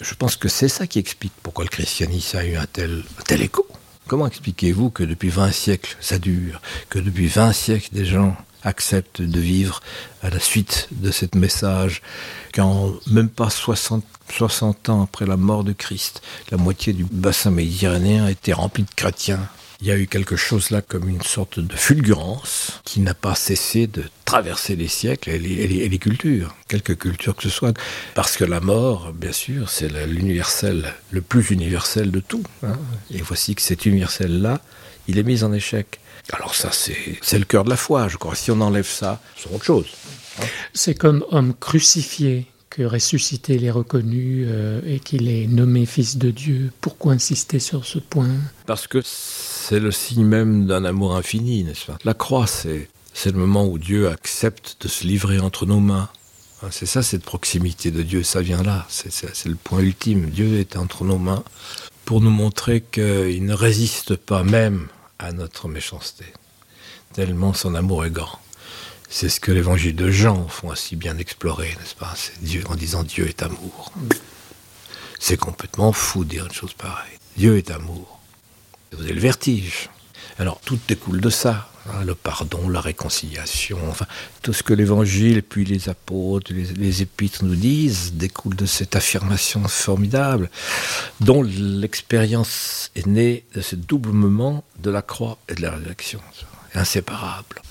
Je 0.00 0.14
pense 0.14 0.36
que 0.36 0.48
c'est 0.48 0.68
ça 0.68 0.86
qui 0.86 0.98
explique 0.98 1.32
pourquoi 1.42 1.64
le 1.64 1.70
christianisme 1.70 2.36
a 2.36 2.44
eu 2.44 2.56
un 2.56 2.66
tel 2.66 3.02
écho. 3.42 3.66
Comment 4.08 4.26
expliquez-vous 4.26 4.88
que 4.88 5.02
depuis 5.02 5.28
20 5.28 5.52
siècles 5.52 5.96
ça 6.00 6.18
dure, 6.18 6.62
que 6.88 6.98
depuis 6.98 7.26
20 7.26 7.52
siècles 7.52 7.90
des 7.92 8.06
gens 8.06 8.34
acceptent 8.62 9.22
de 9.22 9.40
vivre 9.40 9.80
à 10.22 10.30
la 10.30 10.40
suite 10.40 10.88
de 10.90 11.10
ce 11.10 11.26
message, 11.34 12.02
quand 12.54 12.94
même 13.06 13.28
pas 13.28 13.50
60, 13.50 14.04
60 14.30 14.88
ans 14.88 15.02
après 15.02 15.26
la 15.26 15.36
mort 15.36 15.64
de 15.64 15.72
Christ, 15.72 16.22
la 16.50 16.56
moitié 16.56 16.92
du 16.92 17.04
bassin 17.04 17.50
méditerranéen 17.50 18.28
était 18.28 18.52
rempli 18.52 18.82
de 18.82 18.94
chrétiens 18.94 19.48
il 19.80 19.86
y 19.86 19.92
a 19.92 19.96
eu 19.96 20.08
quelque 20.08 20.34
chose 20.34 20.70
là 20.70 20.82
comme 20.82 21.08
une 21.08 21.22
sorte 21.22 21.60
de 21.60 21.76
fulgurance 21.76 22.80
qui 22.84 23.00
n'a 23.00 23.14
pas 23.14 23.34
cessé 23.36 23.86
de 23.86 24.02
traverser 24.24 24.74
les 24.74 24.88
siècles 24.88 25.30
et 25.30 25.38
les, 25.38 25.98
cultures, 25.98 26.54
quelque 26.66 26.92
culture 26.92 27.36
que 27.36 27.44
ce 27.44 27.48
soit. 27.48 27.78
Parce 28.14 28.36
que 28.36 28.44
la 28.44 28.60
mort, 28.60 29.12
bien 29.12 29.32
sûr, 29.32 29.70
c'est 29.70 29.88
l'universel, 30.06 30.92
le 31.12 31.20
plus 31.20 31.50
universel 31.50 32.10
de 32.10 32.20
tout. 32.20 32.42
Hein. 32.64 32.76
Et 33.12 33.22
voici 33.22 33.54
que 33.54 33.62
cet 33.62 33.86
universel-là, 33.86 34.60
il 35.06 35.16
est 35.18 35.22
mis 35.22 35.44
en 35.44 35.52
échec. 35.52 36.00
Alors 36.32 36.54
ça, 36.54 36.70
c'est 36.72 37.38
le 37.38 37.44
cœur 37.44 37.64
de 37.64 37.70
la 37.70 37.76
foi, 37.76 38.08
je 38.08 38.16
crois. 38.16 38.34
Si 38.34 38.50
on 38.50 38.60
enlève 38.60 38.86
ça, 38.86 39.20
c'est 39.36 39.50
autre 39.52 39.64
chose. 39.64 39.86
C'est 40.74 40.94
comme 40.94 41.24
homme 41.30 41.54
crucifié 41.54 42.46
que 42.70 42.82
ressuscité 42.82 43.58
les 43.58 43.70
reconnu 43.70 44.44
euh, 44.46 44.80
et 44.86 45.00
qu'il 45.00 45.28
est 45.28 45.46
nommé 45.46 45.86
fils 45.86 46.18
de 46.18 46.30
Dieu. 46.30 46.70
Pourquoi 46.80 47.14
insister 47.14 47.58
sur 47.58 47.86
ce 47.86 47.98
point? 47.98 48.28
Parce 48.66 48.86
que 48.86 49.00
c'est 49.68 49.80
le 49.80 49.92
signe 49.92 50.24
même 50.24 50.66
d'un 50.66 50.86
amour 50.86 51.14
infini, 51.14 51.62
n'est-ce 51.62 51.84
pas? 51.84 51.98
La 52.02 52.14
croix, 52.14 52.46
c'est, 52.46 52.88
c'est 53.12 53.32
le 53.32 53.38
moment 53.38 53.66
où 53.66 53.78
Dieu 53.78 54.08
accepte 54.08 54.78
de 54.80 54.88
se 54.88 55.04
livrer 55.06 55.40
entre 55.40 55.66
nos 55.66 55.78
mains. 55.78 56.08
Hein, 56.62 56.68
c'est 56.70 56.86
ça, 56.86 57.02
cette 57.02 57.22
proximité 57.22 57.90
de 57.90 58.02
Dieu, 58.02 58.22
ça 58.22 58.40
vient 58.40 58.62
là, 58.62 58.86
c'est, 58.88 59.12
c'est 59.12 59.44
le 59.46 59.56
point 59.56 59.80
ultime. 59.80 60.30
Dieu 60.30 60.58
est 60.58 60.78
entre 60.78 61.04
nos 61.04 61.18
mains 61.18 61.44
pour 62.06 62.22
nous 62.22 62.30
montrer 62.30 62.80
qu'il 62.80 63.44
ne 63.44 63.52
résiste 63.52 64.16
pas 64.16 64.42
même 64.42 64.88
à 65.18 65.32
notre 65.32 65.68
méchanceté, 65.68 66.24
tellement 67.12 67.52
son 67.52 67.74
amour 67.74 68.06
est 68.06 68.10
grand. 68.10 68.40
C'est 69.10 69.28
ce 69.28 69.38
que 69.38 69.52
l'évangile 69.52 69.96
de 69.96 70.10
Jean 70.10 70.48
font 70.48 70.70
ainsi 70.70 70.96
bien 70.96 71.18
explorer, 71.18 71.76
n'est-ce 71.78 71.94
pas? 71.94 72.14
C'est 72.16 72.42
Dieu 72.42 72.64
en 72.70 72.74
disant 72.74 73.02
Dieu 73.02 73.28
est 73.28 73.42
amour. 73.42 73.92
C'est 75.18 75.36
complètement 75.36 75.92
fou 75.92 76.24
de 76.24 76.30
dire 76.30 76.46
une 76.46 76.52
chose 76.52 76.72
pareille. 76.72 77.18
Dieu 77.36 77.58
est 77.58 77.70
amour. 77.70 78.17
Vous 78.92 79.04
avez 79.04 79.12
le 79.12 79.20
vertige. 79.20 79.90
Alors 80.38 80.60
tout 80.64 80.78
découle 80.88 81.20
de 81.20 81.30
ça. 81.30 81.68
Hein, 81.90 82.04
le 82.04 82.14
pardon, 82.14 82.68
la 82.68 82.82
réconciliation, 82.82 83.78
enfin 83.88 84.06
tout 84.42 84.52
ce 84.52 84.62
que 84.62 84.74
l'évangile 84.74 85.42
puis 85.42 85.64
les 85.64 85.88
apôtres, 85.88 86.52
les, 86.52 86.64
les, 86.64 87.00
épîtres 87.00 87.44
nous 87.44 87.54
disent 87.54 88.12
découle 88.12 88.54
de 88.56 88.66
cette 88.66 88.94
affirmation 88.94 89.66
formidable 89.68 90.50
dont 91.20 91.42
l'expérience 91.42 92.90
est 92.94 93.06
née 93.06 93.44
de 93.54 93.62
ce 93.62 93.74
double 93.74 94.10
moment 94.10 94.64
de 94.82 94.90
la 94.90 95.00
croix 95.00 95.38
et 95.48 95.54
de 95.54 95.62
la 95.62 95.70
résurrection. 95.70 96.20
Inséparable. 96.74 97.62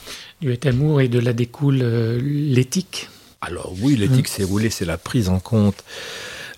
Dieu 0.41 0.51
est 0.51 0.65
amour 0.65 1.01
et 1.01 1.09
de 1.09 1.19
là 1.19 1.33
découle 1.33 1.81
euh, 1.81 2.19
l'éthique. 2.21 3.09
Alors 3.41 3.73
oui, 3.81 3.95
l'éthique, 3.95 4.27
c'est 4.27 4.43
roulé, 4.43 4.71
c'est 4.71 4.85
la 4.85 4.97
prise 4.97 5.29
en 5.29 5.39
compte 5.39 5.83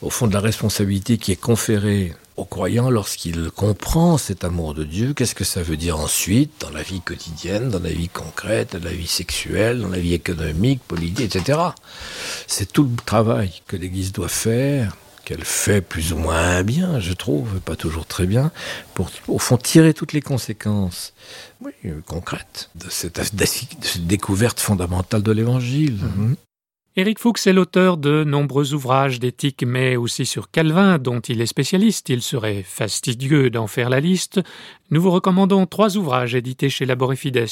au 0.01 0.09
fond 0.09 0.27
de 0.27 0.33
la 0.33 0.39
responsabilité 0.39 1.17
qui 1.17 1.33
est 1.33 1.39
conférée 1.39 2.13
au 2.39 2.45
croyant 2.45 2.89
lorsqu'il 2.89 3.51
comprend 3.51 4.17
cet 4.17 4.45
amour 4.45 4.73
de 4.73 4.85
Dieu, 4.85 5.13
qu'est-ce 5.13 5.35
que 5.35 5.43
ça 5.43 5.61
veut 5.61 5.75
dire 5.75 5.99
ensuite 5.99 6.51
dans 6.61 6.69
la 6.69 6.81
vie 6.81 7.01
quotidienne, 7.01 7.69
dans 7.69 7.81
la 7.81 7.91
vie 7.91 8.07
concrète, 8.07 8.77
dans 8.77 8.83
la 8.83 8.93
vie 8.93 9.07
sexuelle, 9.07 9.81
dans 9.81 9.89
la 9.89 9.99
vie 9.99 10.13
économique, 10.13 10.79
politique, 10.87 11.35
etc. 11.35 11.59
C'est 12.47 12.71
tout 12.71 12.83
le 12.83 12.95
travail 13.05 13.61
que 13.67 13.75
l'Église 13.75 14.13
doit 14.13 14.29
faire, 14.29 14.95
qu'elle 15.25 15.43
fait 15.43 15.81
plus 15.81 16.13
ou 16.13 16.17
moins 16.17 16.63
bien, 16.63 17.01
je 17.01 17.11
trouve, 17.11 17.59
pas 17.59 17.75
toujours 17.75 18.05
très 18.05 18.25
bien, 18.25 18.51
pour 18.93 19.11
au 19.27 19.37
fond 19.37 19.57
tirer 19.57 19.93
toutes 19.93 20.13
les 20.13 20.21
conséquences 20.21 21.13
oui, 21.59 21.73
concrètes 22.07 22.69
de 22.75 22.89
cette, 22.89 23.19
découverte 24.07 24.61
fondamentale 24.61 25.23
de 25.23 25.31
l'Évangile. 25.33 25.99
Mmh. 26.03 26.35
Éric 26.95 27.19
Fuchs 27.19 27.45
est 27.45 27.53
l'auteur 27.53 27.97
de 27.97 28.23
nombreux 28.23 28.73
ouvrages 28.73 29.19
d'éthique, 29.19 29.63
mais 29.65 29.95
aussi 29.95 30.25
sur 30.25 30.49
Calvin, 30.49 30.97
dont 30.97 31.19
il 31.19 31.39
est 31.39 31.45
spécialiste. 31.45 32.09
Il 32.09 32.21
serait 32.21 32.63
fastidieux 32.63 33.49
d'en 33.49 33.67
faire 33.67 33.89
la 33.89 33.99
liste. 33.99 34.41
Nous 34.89 35.01
vous 35.01 35.11
recommandons 35.11 35.65
trois 35.65 35.97
ouvrages 35.97 36.35
édités 36.35 36.69
chez 36.69 36.85
Laborefides. 36.85 37.45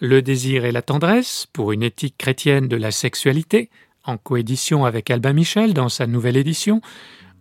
Le 0.00 0.22
désir 0.22 0.64
et 0.64 0.70
la 0.70 0.82
tendresse, 0.82 1.46
pour 1.52 1.72
une 1.72 1.82
éthique 1.82 2.16
chrétienne 2.18 2.68
de 2.68 2.76
la 2.76 2.90
sexualité, 2.90 3.70
en 4.04 4.16
coédition 4.16 4.84
avec 4.84 5.10
Albin 5.10 5.32
Michel 5.32 5.74
dans 5.74 5.88
sa 5.88 6.06
nouvelle 6.06 6.36
édition, 6.36 6.80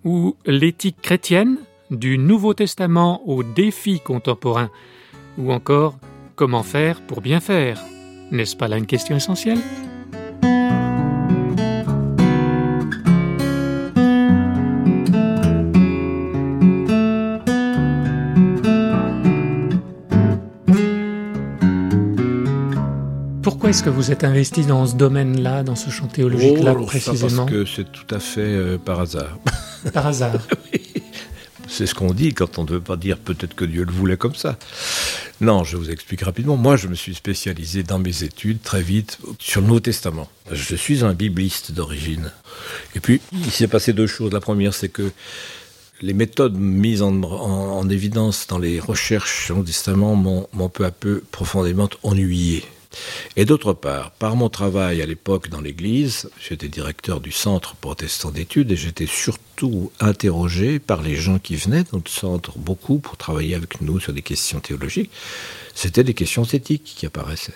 ou 0.04 0.36
L'éthique 0.46 1.02
chrétienne, 1.02 1.58
du 1.92 2.18
Nouveau 2.18 2.54
Testament 2.54 3.22
aux 3.28 3.44
défis 3.44 4.00
contemporains, 4.00 4.72
ou 5.38 5.52
encore 5.52 5.98
Comment 6.36 6.62
faire 6.62 7.02
pour 7.02 7.22
bien 7.22 7.40
faire. 7.40 7.82
N'est-ce 8.32 8.56
pas 8.56 8.68
là 8.68 8.78
une 8.78 8.86
question 8.86 9.16
essentielle? 9.16 9.58
Pourquoi 23.68 23.80
est-ce 23.80 23.84
que 23.84 23.90
vous 23.90 24.12
êtes 24.12 24.24
investi 24.24 24.66
dans 24.66 24.88
ce 24.88 24.96
domaine-là, 24.96 25.62
dans 25.62 25.76
ce 25.76 25.90
champ 25.90 26.08
théologique-là 26.08 26.74
oh, 26.80 26.86
précisément 26.86 27.46
Parce 27.46 27.52
que 27.52 27.66
c'est 27.66 27.92
tout 27.92 28.16
à 28.16 28.20
fait 28.22 28.40
euh, 28.40 28.78
par 28.78 29.02
hasard. 29.02 29.38
Par 29.94 30.08
hasard 30.08 30.40
oui. 30.74 30.82
C'est 31.68 31.86
ce 31.86 31.94
qu'on 31.94 32.14
dit 32.14 32.34
quand 32.34 32.60
on 32.60 32.64
ne 32.64 32.70
veut 32.70 32.80
pas 32.80 32.96
dire 32.96 33.18
peut-être 33.18 33.56
que 33.56 33.66
Dieu 33.66 33.84
le 33.84 33.92
voulait 33.92 34.16
comme 34.16 34.36
ça. 34.36 34.58
Non, 35.42 35.66
je 35.66 35.76
vous 35.76 35.92
explique 35.92 36.22
rapidement. 36.22 36.56
Moi, 36.56 36.78
je 36.78 36.88
me 36.88 36.96
suis 36.96 37.14
spécialisé 37.14 37.84
dans 37.84 38.00
mes 38.00 38.24
études 38.24 38.62
très 38.62 38.82
vite 38.82 39.18
sur 39.38 39.60
le 39.60 39.68
Nouveau 39.68 39.82
Testament. 39.82 40.30
Je 40.50 40.78
suis 40.78 41.04
un 41.04 41.14
bibliste 41.14 41.74
d'origine. 41.74 42.32
Et 42.96 43.02
puis, 43.02 43.20
il 43.34 43.52
s'est 43.52 43.68
passé 43.68 43.92
deux 43.92 44.08
choses. 44.08 44.32
La 44.32 44.40
première, 44.40 44.74
c'est 44.74 44.88
que 44.88 45.12
les 46.02 46.14
méthodes 46.14 46.58
mises 46.58 47.02
en, 47.02 47.22
en, 47.22 47.80
en, 47.80 47.90
évidence 47.90 48.48
dans 48.48 48.60
les 48.60 48.80
recherches 48.80 49.48
sur 49.48 49.58
le 49.58 49.66
Testament 49.66 50.16
m'ont 50.16 50.70
peu 50.70 50.86
à 50.86 50.92
peu 50.92 51.22
profondément 51.32 51.90
ennuyé. 52.04 52.64
Et 53.40 53.46
d'autre 53.46 53.74
part, 53.74 54.10
par 54.10 54.36
mon 54.36 54.50
travail 54.50 55.00
à 55.00 55.06
l'époque 55.06 55.50
dans 55.50 55.62
l'Église, 55.62 56.28
j'étais 56.42 56.70
directeur 56.70 57.22
du 57.22 57.32
Centre 57.32 57.76
protestant 57.76 58.32
d'études 58.32 58.72
et 58.72 58.76
j'étais 58.76 59.06
surtout 59.06 59.92
interrogé 60.00 60.80
par 60.80 61.04
les 61.04 61.16
gens 61.16 61.38
qui 61.38 61.56
venaient 61.56 61.84
dans 61.84 61.98
notre 61.98 62.10
centre 62.10 62.58
beaucoup 62.58 62.98
pour 62.98 63.16
travailler 63.16 63.54
avec 63.54 63.80
nous 63.82 64.00
sur 64.00 64.12
des 64.12 64.24
questions 64.24 64.60
théologiques. 64.60 65.12
C'était 65.76 66.04
des 66.04 66.16
questions 66.16 66.46
éthiques 66.46 66.96
qui 66.98 67.06
apparaissaient. 67.06 67.54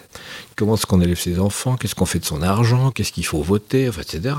Comment 0.56 0.76
est-ce 0.76 0.86
qu'on 0.86 1.02
élève 1.02 1.18
ses 1.18 1.40
enfants? 1.40 1.78
Qu'est-ce 1.78 1.96
qu'on 1.96 2.06
fait 2.06 2.20
de 2.20 2.26
son 2.26 2.44
argent? 2.44 2.92
Qu'est-ce 2.92 3.12
qu'il 3.12 3.26
faut 3.26 3.42
voter? 3.42 3.90
Enfin, 3.90 4.02
Etc. 4.02 4.36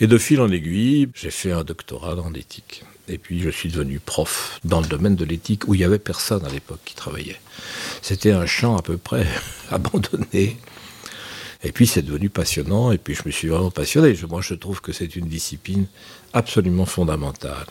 Et 0.00 0.06
de 0.06 0.16
fil 0.16 0.40
en 0.40 0.50
aiguille, 0.50 1.10
j'ai 1.14 1.30
fait 1.30 1.52
un 1.52 1.64
doctorat 1.64 2.16
en 2.16 2.32
éthique. 2.32 2.82
Et 3.08 3.18
puis 3.18 3.40
je 3.40 3.50
suis 3.50 3.70
devenu 3.70 4.00
prof 4.00 4.58
dans 4.64 4.80
le 4.80 4.86
domaine 4.86 5.16
de 5.16 5.24
l'éthique 5.24 5.68
où 5.68 5.74
il 5.74 5.78
n'y 5.78 5.84
avait 5.84 5.98
personne 5.98 6.44
à 6.44 6.48
l'époque 6.48 6.80
qui 6.84 6.94
travaillait. 6.94 7.40
C'était 8.02 8.32
un 8.32 8.46
champ 8.46 8.76
à 8.76 8.82
peu 8.82 8.96
près 8.96 9.26
abandonné. 9.70 10.56
Et 11.66 11.72
puis 11.72 11.86
c'est 11.86 12.02
devenu 12.02 12.28
passionnant, 12.28 12.92
et 12.92 12.98
puis 12.98 13.14
je 13.14 13.22
me 13.24 13.30
suis 13.30 13.48
vraiment 13.48 13.70
passionné. 13.70 14.14
Moi 14.28 14.42
je 14.42 14.54
trouve 14.54 14.82
que 14.82 14.92
c'est 14.92 15.16
une 15.16 15.28
discipline 15.28 15.86
absolument 16.34 16.84
fondamentale. 16.84 17.66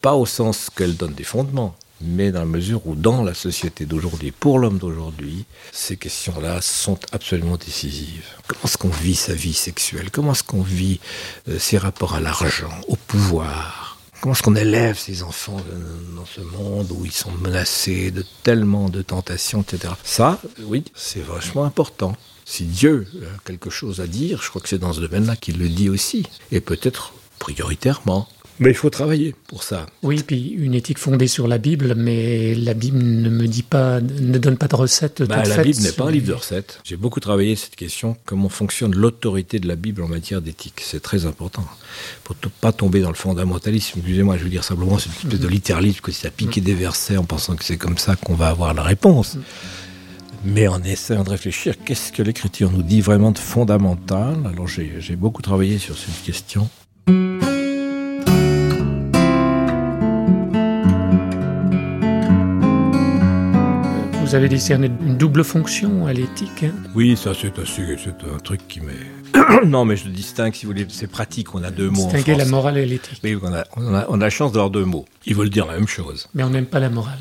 Pas 0.00 0.14
au 0.14 0.26
sens 0.26 0.70
qu'elle 0.74 0.96
donne 0.96 1.14
des 1.14 1.24
fondements, 1.24 1.76
mais 2.00 2.32
dans 2.32 2.40
la 2.40 2.46
mesure 2.46 2.86
où 2.86 2.94
dans 2.94 3.22
la 3.22 3.34
société 3.34 3.86
d'aujourd'hui, 3.86 4.32
pour 4.32 4.58
l'homme 4.58 4.78
d'aujourd'hui, 4.78 5.44
ces 5.72 5.96
questions-là 5.96 6.60
sont 6.60 6.98
absolument 7.12 7.56
décisives. 7.56 8.26
Comment 8.46 8.64
est-ce 8.64 8.78
qu'on 8.78 8.88
vit 8.88 9.16
sa 9.16 9.34
vie 9.34 9.54
sexuelle? 9.54 10.10
Comment 10.10 10.32
est-ce 10.32 10.44
qu'on 10.44 10.62
vit 10.62 11.00
euh, 11.48 11.58
ses 11.58 11.78
rapports 11.78 12.14
à 12.14 12.20
l'argent, 12.20 12.70
au 12.88 12.96
pouvoir? 12.96 13.87
Comment 14.20 14.34
est-ce 14.34 14.42
qu'on 14.42 14.56
élève 14.56 14.98
ces 14.98 15.22
enfants 15.22 15.58
dans 16.16 16.26
ce 16.26 16.40
monde 16.40 16.90
où 16.90 17.04
ils 17.04 17.12
sont 17.12 17.30
menacés 17.30 18.10
de 18.10 18.24
tellement 18.42 18.88
de 18.88 19.00
tentations, 19.02 19.62
etc. 19.62 19.94
Ça, 20.02 20.40
oui, 20.62 20.84
c'est 20.94 21.22
vachement 21.22 21.64
important. 21.64 22.16
Si 22.44 22.64
Dieu 22.64 23.06
a 23.22 23.38
quelque 23.44 23.70
chose 23.70 24.00
à 24.00 24.06
dire, 24.06 24.42
je 24.42 24.48
crois 24.48 24.60
que 24.60 24.68
c'est 24.68 24.78
dans 24.78 24.92
ce 24.92 25.00
domaine-là 25.00 25.36
qu'il 25.36 25.58
le 25.58 25.68
dit 25.68 25.88
aussi, 25.88 26.26
et 26.50 26.60
peut-être 26.60 27.12
prioritairement. 27.38 28.28
Mais 28.60 28.70
il 28.70 28.74
faut 28.74 28.90
travailler 28.90 29.34
pour 29.46 29.62
ça. 29.62 29.86
Oui, 30.02 30.22
puis 30.26 30.48
une 30.48 30.74
éthique 30.74 30.98
fondée 30.98 31.28
sur 31.28 31.46
la 31.46 31.58
Bible, 31.58 31.94
mais 31.96 32.54
la 32.54 32.74
Bible 32.74 32.98
ne 32.98 33.30
me 33.30 33.46
dit 33.46 33.62
pas, 33.62 34.00
ne 34.00 34.38
donne 34.38 34.56
pas 34.56 34.66
de 34.66 34.74
recettes. 34.74 35.22
Bah, 35.22 35.44
la 35.44 35.62
Bible 35.62 35.80
n'est 35.80 35.92
pas 35.92 36.06
un 36.06 36.10
livre 36.10 36.26
de 36.26 36.32
recettes. 36.32 36.80
J'ai 36.84 36.96
beaucoup 36.96 37.20
travaillé 37.20 37.54
cette 37.56 37.76
question, 37.76 38.16
comment 38.24 38.48
fonctionne 38.48 38.94
l'autorité 38.94 39.60
de 39.60 39.68
la 39.68 39.76
Bible 39.76 40.02
en 40.02 40.08
matière 40.08 40.42
d'éthique. 40.42 40.80
C'est 40.82 41.02
très 41.02 41.26
important. 41.26 41.64
Pour 42.24 42.36
ne 42.42 42.48
pas 42.48 42.72
tomber 42.72 43.00
dans 43.00 43.10
le 43.10 43.14
fondamentalisme, 43.14 43.98
excusez-moi, 43.98 44.36
je 44.36 44.44
veux 44.44 44.50
dire 44.50 44.64
simplement, 44.64 44.98
c'est 44.98 45.10
une 45.22 45.28
espèce 45.28 45.40
de 45.40 45.48
littéralisme, 45.48 46.00
que 46.00 46.12
c'est 46.12 46.26
à 46.26 46.30
piquer 46.30 46.60
des 46.60 46.74
versets 46.74 47.16
en 47.16 47.24
pensant 47.24 47.54
que 47.54 47.64
c'est 47.64 47.76
comme 47.76 47.98
ça 47.98 48.16
qu'on 48.16 48.34
va 48.34 48.48
avoir 48.48 48.74
la 48.74 48.82
réponse. 48.82 49.38
Mais 50.44 50.68
en 50.68 50.82
essayant 50.82 51.24
de 51.24 51.30
réfléchir, 51.30 51.74
qu'est-ce 51.84 52.12
que 52.12 52.22
l'Écriture 52.22 52.70
nous 52.70 52.82
dit 52.82 53.00
vraiment 53.00 53.32
de 53.32 53.38
fondamental? 53.38 54.36
Alors 54.44 54.68
j'ai 54.68 55.16
beaucoup 55.16 55.42
travaillé 55.42 55.78
sur 55.78 55.96
cette 55.96 56.22
question. 56.24 56.68
Vous 64.28 64.34
avez 64.34 64.50
discerné 64.50 64.90
une 65.06 65.16
double 65.16 65.42
fonction 65.42 66.06
à 66.06 66.12
l'éthique. 66.12 66.62
Hein? 66.62 66.72
Oui, 66.94 67.16
ça 67.16 67.32
c'est 67.34 67.58
un, 67.58 68.34
un 68.34 68.38
truc 68.38 68.60
qui 68.68 68.80
m'est... 68.82 69.64
non, 69.66 69.86
mais 69.86 69.96
je 69.96 70.06
distingue, 70.06 70.52
si 70.52 70.66
vous 70.66 70.72
voulez, 70.72 70.84
c'est 70.90 71.06
pratique, 71.06 71.54
on 71.54 71.62
a 71.62 71.70
deux 71.70 71.88
mots. 71.88 72.04
Distinguer 72.04 72.34
la 72.34 72.44
morale 72.44 72.76
et 72.76 72.84
l'éthique. 72.84 73.20
Oui, 73.24 73.38
on 73.40 73.54
a, 73.54 73.64
on, 73.76 73.94
a, 73.94 74.04
on 74.10 74.20
a 74.20 74.24
la 74.24 74.30
chance 74.30 74.52
d'avoir 74.52 74.68
deux 74.68 74.84
mots. 74.84 75.06
Ils 75.24 75.34
veulent 75.34 75.48
dire 75.48 75.64
la 75.64 75.72
même 75.72 75.88
chose. 75.88 76.28
Mais 76.34 76.42
on 76.42 76.50
n'aime 76.50 76.66
pas 76.66 76.78
la 76.78 76.90
morale. 76.90 77.16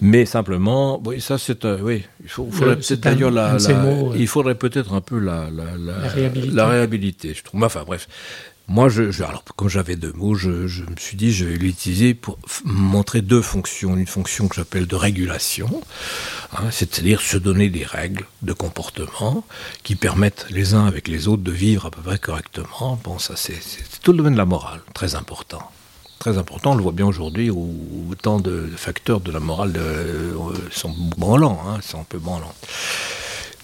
Mais 0.00 0.24
simplement, 0.24 1.02
oui, 1.04 1.20
ça 1.20 1.36
c'est 1.36 1.66
un, 1.66 1.76
oui, 1.82 2.02
il 2.22 2.30
faut, 2.30 2.48
faudrait 2.50 2.76
peut-être 2.76 3.00
d'ailleurs 3.00 3.30
la, 3.30 3.58
la 3.58 3.74
mots, 3.74 4.12
il 4.16 4.26
faudrait 4.26 4.56
peut-être 4.56 4.94
un 4.94 5.00
peu 5.02 5.18
la, 5.18 5.48
la, 5.54 5.76
la, 5.76 6.30
la 6.50 6.66
réhabiliter, 6.66 7.34
je 7.34 7.44
trouve. 7.44 7.62
Enfin 7.62 7.84
bref, 7.86 8.08
moi, 8.72 8.88
je, 8.88 9.22
alors, 9.22 9.44
j'avais 9.66 9.96
deux 9.96 10.14
mots, 10.14 10.34
je, 10.34 10.48
me 10.48 10.96
suis 10.96 11.18
dit, 11.18 11.30
je 11.30 11.44
vais 11.44 11.56
l'utiliser 11.56 12.14
pour 12.14 12.38
montrer 12.64 13.20
deux 13.20 13.42
fonctions. 13.42 13.98
Une 13.98 14.06
fonction 14.06 14.48
que 14.48 14.54
j'appelle 14.54 14.86
de 14.86 14.96
régulation, 14.96 15.82
hein, 16.56 16.70
c'est-à-dire 16.70 17.20
se 17.20 17.36
donner 17.36 17.68
des 17.68 17.84
règles 17.84 18.24
de 18.40 18.54
comportement 18.54 19.44
qui 19.82 19.94
permettent 19.94 20.46
les 20.48 20.72
uns 20.72 20.86
avec 20.86 21.06
les 21.06 21.28
autres 21.28 21.42
de 21.42 21.52
vivre 21.52 21.84
à 21.84 21.90
peu 21.90 22.00
près 22.00 22.18
correctement. 22.18 22.98
Bon, 23.04 23.18
ça, 23.18 23.34
c'est 23.36 23.60
tout 24.02 24.12
le 24.12 24.16
domaine 24.16 24.32
de 24.32 24.38
la 24.38 24.46
morale, 24.46 24.80
très 24.94 25.16
important. 25.16 25.70
Très 26.18 26.38
important, 26.38 26.72
on 26.72 26.76
le 26.76 26.82
voit 26.82 26.92
bien 26.92 27.06
aujourd'hui 27.06 27.50
où 27.50 28.08
autant 28.10 28.40
de 28.40 28.70
facteurs 28.74 29.20
de 29.20 29.32
la 29.32 29.40
morale 29.40 29.74
euh, 29.76 30.32
sont 30.70 30.94
branlants, 31.18 31.62
hein, 31.68 31.80
sont 31.82 32.00
un 32.00 32.04
peu 32.04 32.18
branlants. 32.18 32.54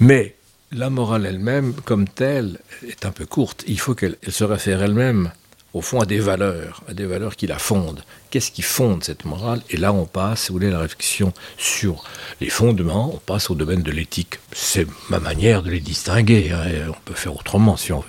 Mais 0.01 0.37
la 0.73 0.91
morale 0.91 1.27
elle-même, 1.27 1.75
comme 1.85 2.09
telle, 2.09 2.59
est 2.87 3.07
un 3.07 3.11
peu 3.11 3.27
courte. 3.27 3.65
Il 3.67 3.81
faut 3.81 3.95
qu'elle 3.95 4.17
se 4.29 4.45
réfère 4.45 4.83
elle-même 4.83 5.33
au 5.75 5.83
fond, 5.83 6.01
à 6.01 6.07
des 6.07 6.19
valeurs, 6.19 6.83
à 6.89 6.95
des 6.95 7.05
valeurs 7.05 7.37
qui 7.37 7.47
la 7.47 7.59
fondent. 7.59 8.03
Qu'est-ce 8.31 8.51
qui 8.51 8.63
fonde 8.63 9.05
cette 9.05 9.25
morale? 9.25 9.61
Et 9.71 9.77
là, 9.77 9.93
on 9.93 10.07
passe, 10.07 10.43
si 10.43 10.49
vous 10.49 10.55
voulez, 10.55 10.71
la 10.71 10.81
réflexion 10.81 11.33
sur 11.59 12.05
les 12.41 12.49
fondements, 12.49 13.13
on 13.15 13.19
passe 13.19 13.51
au 13.51 13.55
domaine 13.55 13.83
de 13.83 13.93
l'éthique. 13.93 14.39
C'est 14.53 14.87
ma 15.11 15.21
manière 15.21 15.63
de 15.63 15.71
les 15.71 15.81
distinguer. 15.81 16.51
Hein, 16.53 16.89
on 16.89 17.01
peut 17.05 17.15
faire 17.15 17.37
autrement 17.37 17.77
si 17.77 17.93
on 17.93 18.01
veut. 18.01 18.07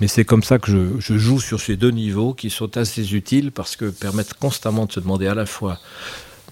Mais 0.00 0.08
c'est 0.08 0.24
comme 0.24 0.42
ça 0.42 0.58
que 0.58 0.70
je, 0.70 1.00
je, 1.00 1.18
joue 1.18 1.40
sur 1.40 1.60
ces 1.60 1.76
deux 1.76 1.90
niveaux 1.90 2.32
qui 2.32 2.48
sont 2.48 2.76
assez 2.78 3.14
utiles 3.14 3.52
parce 3.52 3.76
que 3.76 3.90
permettent 3.90 4.34
constamment 4.34 4.86
de 4.86 4.92
se 4.92 5.00
demander 5.00 5.26
à 5.26 5.34
la 5.34 5.46
fois 5.46 5.78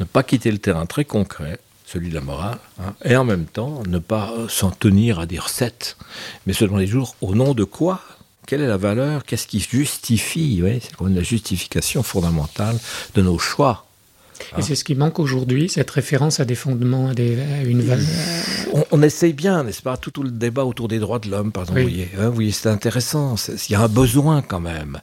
ne 0.00 0.05
pas 0.05 0.23
quitter 0.23 0.50
le 0.50 0.59
terrain 0.59 0.87
très 0.87 1.05
concret, 1.05 1.59
celui 1.87 2.11
de 2.11 2.14
la 2.14 2.21
morale, 2.21 2.59
hein, 2.81 2.95
et 3.05 3.16
en 3.16 3.25
même 3.25 3.47
temps 3.47 3.83
ne 3.88 3.99
pas 3.99 4.33
s'en 4.49 4.71
tenir 4.71 5.21
à 5.21 5.26
des 5.26 5.38
recettes, 5.38 5.97
mais 6.47 6.52
se 6.52 6.64
demander 6.64 6.87
toujours 6.87 7.14
au 7.21 7.35
nom 7.35 7.55
de 7.55 7.64
quoi? 7.64 8.02
Quelle 8.47 8.61
est 8.61 8.69
la 8.69 8.76
valeur? 8.76 9.25
Qu'est-ce 9.25 9.47
qui 9.47 9.61
justifie? 9.61 10.61
Oui, 10.62 10.81
C'est 10.81 11.09
la 11.09 11.23
justification 11.23 12.02
fondamentale 12.02 12.78
de 13.14 13.23
nos 13.23 13.38
choix. 13.38 13.87
Et 14.59 14.62
c'est 14.62 14.75
ce 14.75 14.85
qui 14.85 14.95
manque 14.95 15.19
aujourd'hui, 15.19 15.69
cette 15.69 15.90
référence 15.90 16.40
à 16.40 16.45
des 16.45 16.55
fondements, 16.55 17.09
à, 17.09 17.14
des, 17.14 17.38
une 17.64 17.83
valeur. 17.83 18.07
On, 18.75 18.85
on, 18.90 19.02
essaye 19.02 19.33
bien, 19.33 19.64
n'est-ce 19.64 19.83
pas? 19.83 19.97
Tout, 19.97 20.11
tout, 20.11 20.23
le 20.23 20.31
débat 20.31 20.64
autour 20.64 20.88
des 20.88 20.99
droits 20.99 21.19
de 21.19 21.31
l'homme, 21.31 21.52
par 21.52 21.64
exemple. 21.64 21.81
Oui. 21.81 22.07
Vous 22.14 22.33
voyez, 22.33 22.50
hein, 22.50 22.55
c'est 22.55 22.69
intéressant. 22.69 23.37
Il 23.49 23.73
y 23.73 23.75
a 23.75 23.81
un 23.81 23.88
besoin 23.88 24.43
quand 24.43 24.61
même. 24.61 25.00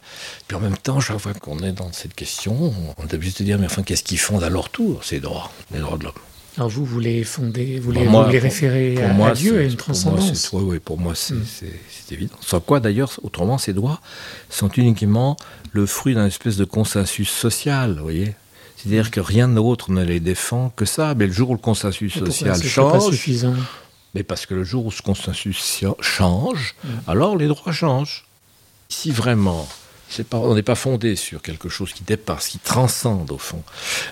Puis 0.47 0.55
en 0.55 0.59
même 0.59 0.77
temps, 0.77 0.99
chaque 0.99 1.17
fois 1.17 1.33
qu'on 1.33 1.59
est 1.59 1.71
dans 1.71 1.91
cette 1.91 2.13
question, 2.13 2.73
on 2.97 3.07
est 3.07 3.13
obligé 3.13 3.33
de 3.39 3.43
dire, 3.43 3.59
mais 3.59 3.65
enfin, 3.65 3.83
qu'est-ce 3.83 4.03
qui 4.03 4.17
fonde 4.17 4.43
à 4.43 4.49
leur 4.49 4.69
tour 4.69 5.03
ces 5.03 5.19
droits, 5.19 5.51
les 5.73 5.79
droits 5.79 5.97
de 5.97 6.03
l'homme? 6.03 6.13
Alors 6.57 6.69
vous, 6.69 6.85
vous 6.85 6.99
les 6.99 7.23
fondez, 7.23 7.79
vous 7.79 7.91
les, 7.91 8.05
moi, 8.05 8.25
vous 8.25 8.31
les 8.31 8.39
référez 8.39 8.93
pour, 8.93 9.03
pour 9.03 9.11
à, 9.11 9.13
moi, 9.13 9.29
à, 9.29 9.33
Dieu 9.33 9.61
et 9.61 9.65
une 9.65 9.75
transcendance. 9.75 10.49
Pour 10.49 10.59
moi, 10.59 10.69
oui, 10.69 10.75
oui, 10.75 10.79
pour 10.79 10.99
moi, 10.99 11.15
c'est 11.15 11.33
mm. 11.33 12.13
évident. 12.13 12.35
Sans 12.41 12.59
quoi, 12.59 12.79
d'ailleurs, 12.79 13.11
autrement, 13.23 13.57
ces 13.57 13.73
droits 13.73 14.01
sont 14.49 14.69
uniquement 14.69 15.35
le 15.71 15.85
fruit 15.85 16.13
d'un 16.13 16.27
espèce 16.27 16.57
de 16.57 16.65
consensus 16.65 17.29
social, 17.29 17.95
vous 17.95 18.03
voyez 18.03 18.35
c'est-à-dire 18.75 19.11
que 19.11 19.21
rien 19.21 19.47
d'autre 19.47 19.91
ne 19.91 20.03
les 20.03 20.19
défend 20.19 20.73
que 20.75 20.83
ça. 20.83 21.15
Mais 21.15 21.27
le 21.27 21.31
jour 21.31 21.51
où 21.51 21.53
le 21.53 21.59
consensus 21.59 22.15
social 22.15 22.61
change, 22.61 22.91
pas 22.91 22.99
suffisant 22.99 23.53
mais 24.13 24.23
parce 24.23 24.45
que 24.45 24.53
le 24.53 24.63
jour 24.63 24.85
où 24.85 24.91
ce 24.91 25.01
consensus 25.01 25.83
change, 26.01 26.75
mmh. 26.83 26.87
alors 27.07 27.35
les 27.35 27.47
droits 27.47 27.71
changent. 27.71 28.25
Si 28.89 29.09
vraiment 29.09 29.67
on 30.31 30.55
n'est 30.55 30.63
pas 30.63 30.75
fondé 30.75 31.15
sur 31.15 31.41
quelque 31.41 31.69
chose 31.69 31.93
qui 31.93 32.03
dépasse, 32.03 32.49
qui 32.49 32.59
transcende 32.59 33.31
au 33.31 33.37
fond 33.37 33.63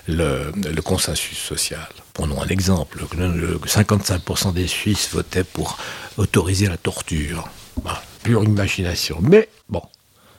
le, 0.08 0.52
consensus 0.82 1.38
social. 1.38 1.88
Prenons 2.12 2.42
un 2.42 2.48
exemple. 2.48 3.04
55% 3.66 4.52
des 4.52 4.66
Suisses 4.66 5.08
votaient 5.12 5.44
pour 5.44 5.78
autoriser 6.16 6.66
la 6.68 6.76
torture. 6.76 7.48
Bah, 7.84 8.02
pure 8.22 8.44
imagination. 8.44 9.18
Mais 9.22 9.48
bon, 9.68 9.82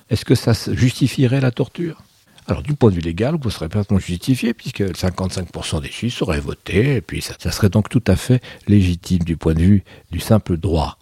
est-ce 0.09 0.25
que 0.25 0.35
ça 0.35 0.53
justifierait 0.73 1.41
la 1.41 1.51
torture? 1.51 2.01
Alors, 2.47 2.61
du 2.61 2.73
point 2.73 2.89
de 2.89 2.95
vue 2.95 3.01
légal, 3.01 3.37
vous 3.41 3.49
serez 3.49 3.69
parfaitement 3.69 3.99
justifié, 3.99 4.53
puisque 4.53 4.81
55% 4.81 5.81
des 5.81 5.89
Suisses 5.89 6.21
auraient 6.21 6.41
voté, 6.41 6.95
et 6.95 7.01
puis 7.01 7.21
ça, 7.21 7.35
ça, 7.39 7.51
serait 7.51 7.69
donc 7.69 7.87
tout 7.87 8.03
à 8.05 8.17
fait 8.17 8.41
légitime 8.67 9.19
du 9.19 9.37
point 9.37 9.53
de 9.53 9.61
vue 9.61 9.83
du 10.11 10.19
simple 10.19 10.57
droit. 10.57 10.97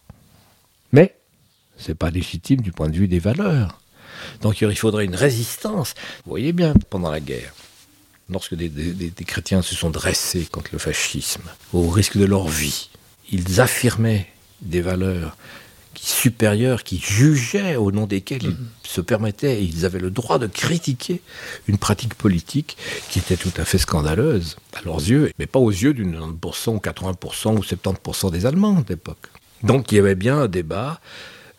Mais, 0.92 1.16
ce 1.78 1.90
n'est 1.90 1.96
pas 1.96 2.12
légitime 2.12 2.62
du 2.62 2.72
point 2.72 2.90
de 2.90 2.96
vue 2.96 3.08
des 3.08 3.18
valeurs. 3.18 3.81
Donc, 4.42 4.62
il 4.62 4.76
faudrait 4.78 5.06
une 5.06 5.16
résistance. 5.16 5.94
Vous 6.26 6.32
voyez 6.32 6.54
bien, 6.54 6.74
pendant 6.90 7.12
la 7.12 7.20
guerre, 7.20 7.54
lorsque 8.30 8.56
des, 8.56 8.70
des, 8.70 8.94
des 8.94 9.26
chrétiens 9.26 9.62
se 9.62 9.76
sont 9.76 9.90
dressés 9.90 10.48
contre 10.52 10.70
le 10.74 10.80
fascisme, 10.80 11.44
au 11.74 11.90
risque 11.90 12.18
de 12.18 12.26
leur 12.26 12.48
vie, 12.48 12.90
ils 13.32 13.62
affirmaient 13.62 14.28
des 14.62 14.82
valeurs 14.82 15.38
qui, 15.94 16.10
supérieurs 16.10 16.84
qui 16.84 16.98
jugeaient 17.00 17.76
au 17.76 17.92
nom 17.92 18.08
desquels 18.08 18.44
ils 18.44 18.56
se 18.84 19.02
permettaient, 19.02 19.64
ils 19.64 19.86
avaient 19.86 20.00
le 20.00 20.12
droit 20.12 20.40
de 20.40 20.48
critiquer 20.48 21.22
une 21.68 21.78
pratique 21.78 22.16
politique 22.16 22.78
qui 23.10 23.20
était 23.20 23.38
tout 23.38 23.52
à 23.58 23.66
fait 23.66 23.78
scandaleuse 23.78 24.58
à 24.74 24.82
leurs 24.84 25.00
yeux, 25.00 25.32
mais 25.40 25.48
pas 25.48 25.60
aux 25.60 25.72
yeux 25.72 25.94
d'une 25.94 26.16
90% 26.16 26.76
ou 26.76 26.78
80% 26.78 27.58
ou 27.58 27.62
70% 27.62 28.32
des 28.32 28.46
Allemands 28.46 28.82
d'époque. 28.82 29.28
Donc 29.64 29.92
il 29.92 29.96
y 29.96 30.00
avait 30.00 30.16
bien 30.16 30.42
un 30.42 30.48
débat 30.48 31.00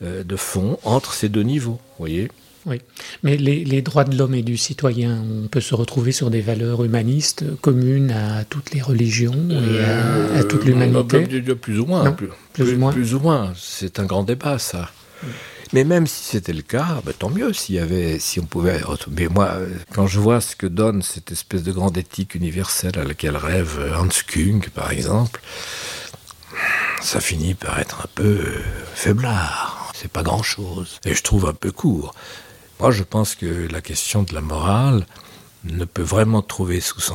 euh, 0.02 0.24
de 0.24 0.36
fond 0.36 0.78
entre 0.84 1.12
ces 1.14 1.28
deux 1.28 1.42
niveaux, 1.42 1.80
vous 1.98 1.98
voyez 1.98 2.30
oui, 2.66 2.80
mais 3.22 3.36
les, 3.36 3.64
les 3.64 3.82
droits 3.82 4.04
de 4.04 4.16
l'homme 4.16 4.34
et 4.34 4.42
du 4.42 4.56
citoyen, 4.56 5.22
on 5.22 5.48
peut 5.48 5.60
se 5.60 5.74
retrouver 5.74 6.12
sur 6.12 6.30
des 6.30 6.40
valeurs 6.40 6.84
humanistes 6.84 7.44
communes 7.60 8.10
à 8.10 8.44
toutes 8.44 8.72
les 8.72 8.80
religions 8.80 9.48
et 9.50 9.80
à, 9.80 10.38
à 10.38 10.44
toute 10.44 10.64
l'humanité? 10.64 11.26
Euh, 11.32 11.54
plus 11.54 11.80
ou 11.80 11.86
moins. 11.86 12.04
Non, 12.04 12.12
plus, 12.12 12.28
plus, 12.52 12.64
plus, 12.64 12.74
ou 12.74 12.78
moins. 12.78 12.92
Plus 12.92 13.14
ou 13.14 13.20
moins. 13.20 13.52
C'est 13.56 13.98
un 13.98 14.04
grand 14.04 14.22
débat, 14.22 14.58
ça. 14.58 14.90
Oui. 15.24 15.30
Mais 15.72 15.84
même 15.84 16.06
si 16.06 16.24
c'était 16.24 16.52
le 16.52 16.62
cas, 16.62 17.00
bah, 17.04 17.12
tant 17.18 17.30
mieux 17.30 17.52
s'il 17.54 17.76
y 17.76 17.78
avait, 17.78 18.18
si 18.18 18.38
on 18.38 18.44
pouvait. 18.44 18.82
Mais 19.10 19.28
moi, 19.28 19.56
quand 19.94 20.06
je 20.06 20.20
vois 20.20 20.42
ce 20.42 20.54
que 20.54 20.66
donne 20.66 21.00
cette 21.00 21.32
espèce 21.32 21.62
de 21.62 21.72
grande 21.72 21.96
éthique 21.96 22.34
universelle 22.34 22.98
à 22.98 23.04
laquelle 23.04 23.38
rêve 23.38 23.80
Hans 23.98 24.08
Kung, 24.28 24.68
par 24.68 24.92
exemple, 24.92 25.40
ça 27.00 27.20
finit 27.20 27.54
par 27.54 27.78
être 27.78 28.02
un 28.02 28.08
peu 28.14 28.44
faiblard. 28.94 29.90
C'est 29.94 30.12
pas 30.12 30.22
grand-chose. 30.22 30.98
Et 31.06 31.14
je 31.14 31.22
trouve 31.22 31.46
un 31.46 31.54
peu 31.54 31.72
court. 31.72 32.14
Moi, 32.82 32.90
je 32.90 33.04
pense 33.04 33.36
que 33.36 33.68
la 33.70 33.80
question 33.80 34.24
de 34.24 34.34
la 34.34 34.40
morale 34.40 35.06
ne 35.62 35.84
peut 35.84 36.02
vraiment 36.02 36.42
trouver 36.42 36.80
sous 36.80 36.98
son, 36.98 37.14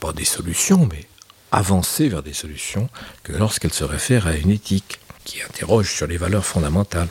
pas 0.00 0.12
des 0.12 0.26
solutions, 0.26 0.86
mais 0.92 1.06
avancer 1.50 2.10
vers 2.10 2.22
des 2.22 2.34
solutions 2.34 2.90
que 3.22 3.32
lorsqu'elle 3.32 3.72
se 3.72 3.84
réfère 3.84 4.26
à 4.26 4.36
une 4.36 4.50
éthique 4.50 5.00
qui 5.24 5.40
interroge 5.40 5.94
sur 5.94 6.06
les 6.06 6.18
valeurs 6.18 6.44
fondamentales. 6.44 7.08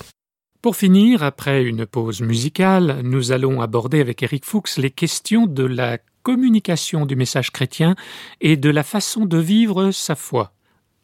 Pour 0.61 0.75
finir, 0.75 1.23
après 1.23 1.63
une 1.63 1.87
pause 1.87 2.21
musicale, 2.21 3.01
nous 3.03 3.31
allons 3.31 3.61
aborder 3.61 3.99
avec 3.99 4.21
Eric 4.21 4.45
Fuchs 4.45 4.77
les 4.77 4.91
questions 4.91 5.47
de 5.47 5.63
la 5.63 5.97
communication 6.21 7.07
du 7.07 7.15
message 7.15 7.49
chrétien 7.49 7.95
et 8.41 8.57
de 8.57 8.69
la 8.69 8.83
façon 8.83 9.25
de 9.25 9.39
vivre 9.39 9.89
sa 9.89 10.13
foi, 10.13 10.53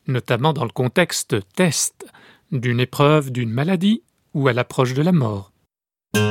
notamment 0.06 0.54
dans 0.54 0.64
le 0.64 0.70
contexte 0.70 1.38
test 1.56 2.06
d'une 2.52 2.80
épreuve 2.80 3.32
d'une 3.32 3.50
maladie 3.50 4.04
ou 4.36 4.48
à 4.48 4.54
l'approche 4.54 4.94
de 4.94 5.02
la 5.02 5.12
mort. 5.12 5.52
I 6.16 6.22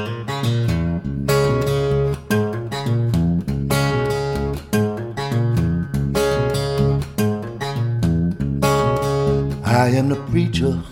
am 9.95 10.09
the 10.09 10.17
preacher 10.31 10.83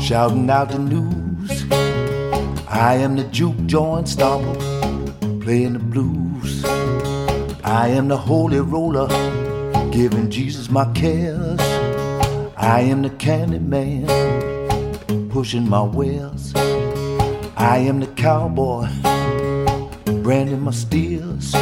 shouting 0.00 0.50
out 0.50 0.70
the 0.70 0.78
news. 0.78 1.64
I 2.68 2.94
am 2.94 3.14
the 3.16 3.24
juke 3.30 3.66
joint 3.66 4.08
stomper 4.08 4.58
playing 5.42 5.74
the 5.74 5.78
blues. 5.78 6.64
I 7.64 7.88
am 7.88 8.08
the 8.08 8.16
holy 8.16 8.60
roller 8.60 9.06
giving 9.92 10.28
Jesus 10.30 10.68
my 10.68 10.90
cares. 10.92 11.60
I 12.56 12.80
am 12.80 13.02
the 13.02 13.10
candy 13.10 13.60
man 13.60 14.08
pushing 15.30 15.68
my 15.68 15.82
wares. 15.82 16.52
I 17.58 17.78
am 17.78 18.00
the 18.00 18.06
cowboy 18.08 18.86
branding 20.22 20.60
my 20.60 20.72
steers. 20.72 21.54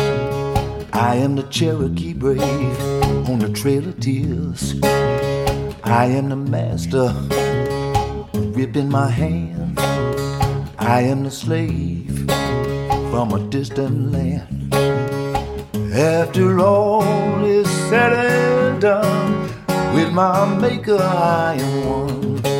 I 0.93 1.15
am 1.15 1.37
the 1.37 1.45
Cherokee 1.45 2.13
brave 2.13 2.81
on 3.29 3.39
the 3.39 3.49
trail 3.53 3.87
of 3.87 4.01
tears. 4.01 4.75
I 5.85 6.07
am 6.07 6.31
the 6.31 6.37
master 6.37 7.15
ripping 8.35 8.89
my 8.91 9.09
hand. 9.09 9.79
I 10.79 11.03
am 11.03 11.23
the 11.23 11.31
slave 11.31 12.27
from 13.11 13.33
a 13.33 13.39
distant 13.51 14.11
land. 14.11 14.75
After 15.95 16.59
all 16.59 17.45
is 17.45 17.71
said 17.89 18.13
and 18.13 18.81
done, 18.81 19.43
with 19.95 20.13
my 20.13 20.59
maker 20.59 20.99
I 20.99 21.55
am 21.55 21.87
one. 21.87 22.54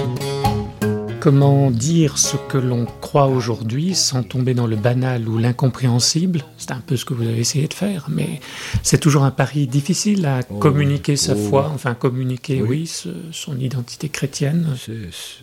Comment 1.25 1.71
dire 1.71 2.19
ce 2.19 2.37
que 2.37 2.59
l'on 2.59 2.85
croit 2.85 3.29
aujourd'hui 3.29 3.95
sans 3.95 4.23
tomber 4.23 4.53
dans 4.53 4.67
le 4.67 4.77
banal 4.77 5.27
ou 5.27 5.39
l'incompréhensible 5.39 6.45
C'est 6.59 6.71
un 6.71 6.83
peu 6.87 6.99
ce 6.99 7.07
que 7.07 7.15
vous 7.15 7.23
avez 7.23 7.39
essayé 7.39 7.67
de 7.67 7.73
faire, 7.73 8.09
mais 8.11 8.41
c'est 8.83 8.99
toujours 8.99 9.25
un 9.25 9.31
pari 9.31 9.67
difficile 9.67 10.27
à 10.27 10.41
oh, 10.51 10.59
communiquer 10.59 11.17
sa 11.17 11.33
oh, 11.33 11.49
foi, 11.49 11.71
enfin 11.75 11.95
communiquer, 11.95 12.61
oui, 12.61 12.69
oui 12.69 12.87
ce, 12.87 13.09
son 13.33 13.59
identité 13.59 14.11
chrétienne. 14.11 14.77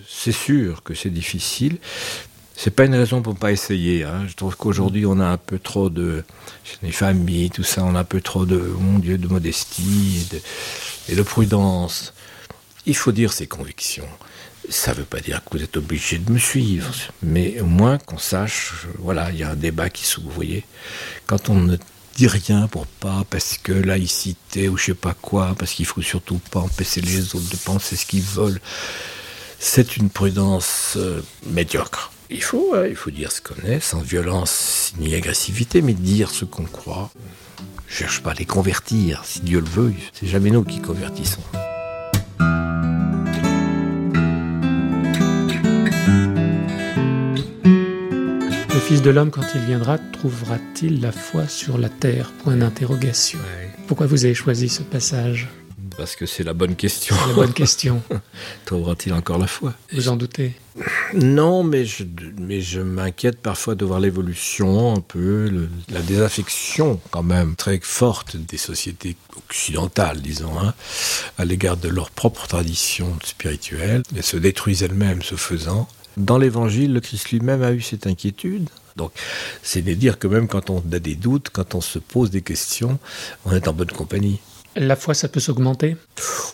C'est 0.07 0.31
sûr 0.31 0.83
que 0.83 0.93
c'est 0.93 1.09
difficile. 1.09 1.79
C'est 2.55 2.75
pas 2.75 2.85
une 2.85 2.93
raison 2.93 3.23
pour 3.23 3.35
pas 3.35 3.51
essayer. 3.51 4.03
Hein. 4.03 4.27
Je 4.27 4.35
trouve 4.35 4.55
qu'aujourd'hui 4.55 5.07
on 5.07 5.19
a 5.19 5.25
un 5.25 5.37
peu 5.37 5.57
trop 5.57 5.89
de 5.89 6.23
les 6.83 6.91
familles, 6.91 7.49
tout 7.49 7.63
ça, 7.63 7.83
on 7.83 7.95
a 7.95 8.01
un 8.01 8.03
peu 8.03 8.21
trop 8.21 8.45
de 8.45 8.59
mon 8.79 8.99
Dieu 8.99 9.17
de 9.17 9.27
modestie 9.27 10.21
et 10.21 10.35
de, 10.35 10.41
et 11.13 11.15
de 11.15 11.23
prudence. 11.23 12.13
Il 12.85 12.95
faut 12.95 13.11
dire 13.11 13.33
ses 13.33 13.47
convictions 13.47 14.07
ça 14.69 14.91
ne 14.91 14.97
veut 14.97 15.05
pas 15.05 15.19
dire 15.19 15.43
que 15.43 15.57
vous 15.57 15.63
êtes 15.63 15.77
obligé 15.77 16.17
de 16.17 16.31
me 16.31 16.37
suivre, 16.37 16.93
mais 17.21 17.59
au 17.61 17.65
moins 17.65 17.97
qu'on 17.97 18.17
sache, 18.17 18.87
voilà, 18.99 19.31
il 19.31 19.39
y 19.39 19.43
a 19.43 19.49
un 19.49 19.55
débat 19.55 19.89
qui 19.89 20.05
s'ouvre, 20.05 20.27
vous 20.29 20.35
voyez. 20.35 20.63
Quand 21.25 21.49
on 21.49 21.55
ne 21.55 21.77
dit 22.15 22.27
rien 22.27 22.67
pour 22.67 22.85
pas, 22.85 23.23
parce 23.29 23.57
que 23.57 23.71
laïcité 23.71 24.69
ou 24.69 24.77
je 24.77 24.85
sais 24.85 24.93
pas 24.93 25.13
quoi, 25.13 25.55
parce 25.57 25.73
qu'il 25.73 25.85
faut 25.85 26.01
surtout 26.01 26.39
pas 26.51 26.59
empêcher 26.59 27.01
les 27.01 27.35
autres 27.35 27.49
de 27.49 27.57
penser 27.57 27.95
ce 27.95 28.05
qu'ils 28.05 28.21
veulent, 28.21 28.59
c'est 29.59 29.97
une 29.97 30.09
prudence 30.09 30.93
euh, 30.97 31.21
médiocre. 31.47 32.11
Il 32.29 32.41
faut, 32.41 32.73
il 32.85 32.95
faut 32.95 33.11
dire 33.11 33.31
ce 33.31 33.41
qu'on 33.41 33.67
est, 33.67 33.81
sans 33.81 33.99
violence 33.99 34.93
ni 34.97 35.13
agressivité, 35.15 35.81
mais 35.81 35.93
dire 35.93 36.29
ce 36.29 36.45
qu'on 36.45 36.63
croit. 36.63 37.11
Je 37.87 37.97
cherche 37.97 38.21
pas 38.23 38.31
à 38.31 38.35
les 38.35 38.45
convertir, 38.45 39.23
si 39.25 39.41
Dieu 39.41 39.59
le 39.59 39.65
veut, 39.65 39.93
c'est 40.13 40.27
jamais 40.27 40.49
nous 40.49 40.63
qui 40.63 40.79
convertissons. 40.79 41.41
Fils 48.87 49.01
de 49.01 49.09
l'homme, 49.09 49.31
quand 49.31 49.45
il 49.55 49.61
viendra, 49.61 49.97
trouvera-t-il 49.97 51.01
la 51.01 51.11
foi 51.11 51.47
sur 51.47 51.77
la 51.77 51.87
terre? 51.87 52.31
Point 52.43 52.57
d'interrogation. 52.57 53.39
Pourquoi 53.87 54.05
vous 54.05 54.25
avez 54.25 54.33
choisi 54.33 54.67
ce 54.67 54.81
passage? 54.81 55.47
Parce 55.97 56.15
que 56.15 56.25
c'est 56.25 56.43
la 56.43 56.53
bonne 56.53 56.75
question. 56.75 57.15
La 57.27 57.33
bonne 57.33 57.53
question. 57.53 58.01
Trouvera-t-il 58.65 59.13
encore 59.13 59.37
la 59.37 59.47
foi? 59.47 59.73
Vous 59.93 60.09
en 60.09 60.15
doutez? 60.15 60.53
Non, 61.13 61.63
mais 61.63 61.85
je, 61.85 62.03
mais 62.37 62.61
je 62.61 62.81
m'inquiète 62.81 63.39
parfois 63.39 63.75
de 63.75 63.85
voir 63.85 63.99
l'évolution, 63.99 64.95
un 64.95 65.01
peu, 65.01 65.69
la 65.89 66.01
désaffection 66.01 66.99
quand 67.11 67.23
même 67.23 67.55
très 67.55 67.79
forte 67.81 68.35
des 68.35 68.57
sociétés 68.57 69.15
occidentales, 69.49 70.21
disons, 70.21 70.59
hein, 70.59 70.73
à 71.37 71.45
l'égard 71.45 71.77
de 71.77 71.87
leur 71.87 72.09
propre 72.09 72.47
tradition 72.47 73.17
spirituelle. 73.23 74.03
Elles 74.15 74.23
se 74.23 74.37
détruisent 74.37 74.83
elles-mêmes 74.83 75.21
ce 75.21 75.35
faisant. 75.35 75.87
Dans 76.17 76.37
l'Évangile, 76.37 76.93
le 76.93 76.99
Christ 76.99 77.31
lui-même 77.31 77.63
a 77.63 77.71
eu 77.71 77.81
cette 77.81 78.07
inquiétude. 78.07 78.69
Donc, 78.95 79.11
c'est 79.63 79.81
de 79.81 79.93
dire 79.93 80.19
que 80.19 80.27
même 80.27 80.47
quand 80.47 80.69
on 80.69 80.83
a 80.91 80.99
des 80.99 81.15
doutes, 81.15 81.49
quand 81.51 81.75
on 81.75 81.81
se 81.81 81.99
pose 81.99 82.29
des 82.29 82.41
questions, 82.41 82.99
on 83.45 83.53
est 83.53 83.67
en 83.67 83.73
bonne 83.73 83.91
compagnie. 83.91 84.39
La 84.75 84.95
foi, 84.95 85.13
ça 85.13 85.27
peut 85.27 85.41
s'augmenter? 85.41 85.97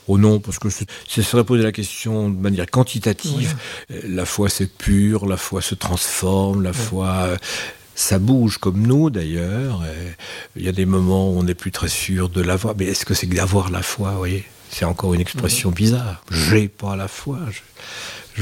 Oh 0.07 0.17
non, 0.17 0.39
parce 0.39 0.57
que 0.57 0.69
ce 0.69 1.21
serait 1.21 1.43
poser 1.43 1.63
la 1.63 1.71
question 1.71 2.29
de 2.29 2.35
manière 2.35 2.65
quantitative. 2.65 3.55
La 3.89 4.25
foi, 4.25 4.49
c'est 4.49 4.71
pur, 4.71 5.27
la 5.27 5.37
foi 5.37 5.61
se 5.61 5.75
transforme, 5.75 6.63
la 6.63 6.73
foi... 6.73 7.07
Euh, 7.07 7.37
ça 7.99 8.19
bouge 8.19 8.59
comme 8.59 8.85
nous 8.85 9.09
d'ailleurs. 9.09 9.83
Il 10.55 10.63
y 10.63 10.69
a 10.69 10.71
des 10.71 10.85
moments 10.85 11.31
où 11.31 11.39
on 11.39 11.43
n'est 11.43 11.55
plus 11.55 11.71
très 11.71 11.87
sûr 11.87 12.29
de 12.29 12.41
l'avoir. 12.41 12.75
Mais 12.77 12.85
est-ce 12.85 13.05
que 13.05 13.15
c'est 13.15 13.25
d'avoir 13.25 13.71
la 13.71 13.81
foi, 13.81 14.11
vous 14.11 14.17
voyez 14.17 14.45
C'est 14.69 14.85
encore 14.85 15.15
une 15.15 15.19
expression 15.19 15.71
bizarre. 15.71 16.23
J'ai 16.29 16.67
pas 16.67 16.95
la 16.95 17.07
foi. 17.07 17.39
Je 17.49 17.59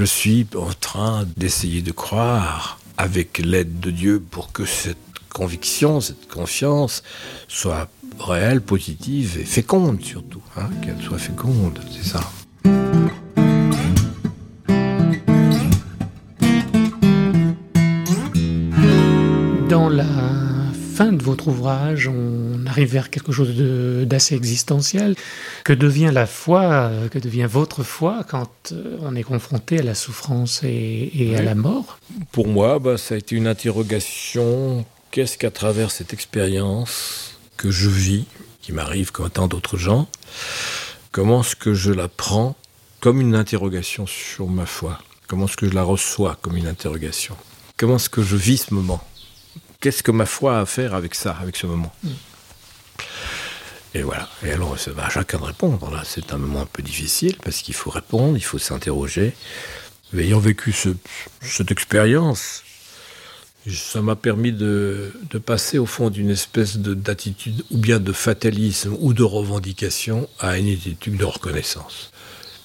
suis 0.04 0.46
en 0.58 0.74
train 0.74 1.26
d'essayer 1.38 1.82
de 1.82 1.92
croire 1.92 2.80
avec 2.98 3.38
l'aide 3.38 3.80
de 3.80 3.92
Dieu 3.92 4.20
pour 4.20 4.52
que 4.52 4.66
cette 4.66 4.98
conviction, 5.34 6.02
cette 6.02 6.28
confiance 6.28 7.04
soit 7.48 7.90
réelle, 8.20 8.62
positive 8.62 9.38
et 9.40 9.46
féconde 9.46 10.02
surtout, 10.04 10.42
hein, 10.58 10.70
qu'elle 10.84 11.02
soit 11.02 11.18
féconde, 11.18 11.80
c'est 11.92 12.10
ça. 12.10 12.22
Fin 20.96 21.12
de 21.12 21.22
votre 21.22 21.50
ouvrage, 21.50 22.08
on 22.08 22.66
arrive 22.68 22.94
vers 22.94 23.10
quelque 23.10 23.34
chose 23.34 23.54
d'assez 24.08 24.34
existentiel. 24.34 25.16
Que 25.66 25.74
devient 25.74 26.12
la 26.14 26.26
foi, 26.26 26.90
que 27.12 27.20
devient 27.20 27.48
votre 27.50 27.84
foi 27.84 28.26
quand 28.30 28.72
euh, 28.72 28.98
on 29.02 29.14
est 29.16 29.24
confronté 29.24 29.80
à 29.80 29.84
la 29.84 29.96
souffrance 29.96 30.62
et, 30.64 31.36
à 31.38 31.42
la 31.42 31.54
mort? 31.56 32.00
Pour 32.32 32.48
moi, 32.48 32.80
bah, 32.80 32.98
ça 32.98 33.16
a 33.16 33.18
été 33.18 33.36
une 33.36 33.48
interrogation. 33.48 34.86
Qu'est-ce 35.12 35.38
qu'à 35.38 35.52
travers 35.52 35.92
cette 35.92 36.14
expérience 36.14 37.38
que 37.58 37.72
je 37.72 37.90
vis, 37.90 38.26
qui 38.62 38.72
m'arrive 38.72 39.12
comme 39.12 39.30
tant 39.30 39.48
d'autres 39.48 39.78
gens, 39.78 40.08
comment 41.12 41.42
est-ce 41.42 41.58
que 41.58 41.74
je 41.74 41.92
la 41.92 42.08
prends 42.08 42.56
comme 43.02 43.20
une 43.20 43.36
interrogation 43.36 44.08
sur 44.08 44.48
ma 44.48 44.66
foi? 44.66 45.00
Comment 45.28 45.46
est-ce 45.46 45.58
que 45.58 45.68
je 45.68 45.74
la 45.74 45.84
reçois 45.84 46.38
comme 46.42 46.56
une 46.56 46.68
interrogation? 46.68 47.36
Comment 47.78 47.98
est-ce 47.98 48.10
que 48.10 48.24
je 48.24 48.38
vis 48.38 48.68
ce 48.68 48.74
moment? 48.74 49.04
Qu'est-ce 49.86 50.02
que 50.02 50.10
ma 50.10 50.26
foi 50.26 50.58
a 50.58 50.62
à 50.62 50.66
faire 50.66 50.96
avec 50.96 51.14
ça, 51.14 51.38
avec 51.40 51.56
ce 51.56 51.68
moment 51.68 51.94
mm. 52.04 52.10
Et 53.94 54.02
voilà. 54.02 54.28
Et 54.44 54.50
alors, 54.50 54.76
c'est 54.80 54.98
à 54.98 55.10
chacun 55.10 55.38
de 55.38 55.44
répondre. 55.44 55.92
Là, 55.92 56.02
c'est 56.04 56.34
un 56.34 56.40
moment 56.40 56.62
un 56.62 56.66
peu 56.66 56.82
difficile 56.82 57.36
parce 57.44 57.62
qu'il 57.62 57.76
faut 57.76 57.92
répondre, 57.92 58.36
il 58.36 58.44
faut 58.44 58.58
s'interroger. 58.58 59.36
Ayant 60.18 60.40
vécu 60.40 60.74
cette 61.42 61.72
expérience, 61.72 62.64
ça 63.70 64.02
m'a 64.02 64.16
permis 64.16 64.52
de, 64.52 65.14
passer 65.46 65.78
au 65.78 65.86
fond 65.86 66.10
d'une 66.10 66.32
espèce 66.32 66.78
d'attitude 66.78 67.64
ou 67.70 67.78
bien 67.78 68.00
de 68.00 68.12
fatalisme 68.12 68.96
ou 69.00 69.14
de 69.14 69.24
revendication 69.24 70.28
à 70.40 70.58
une 70.58 70.74
attitude 70.74 71.18
de 71.18 71.26
reconnaissance. 71.26 72.12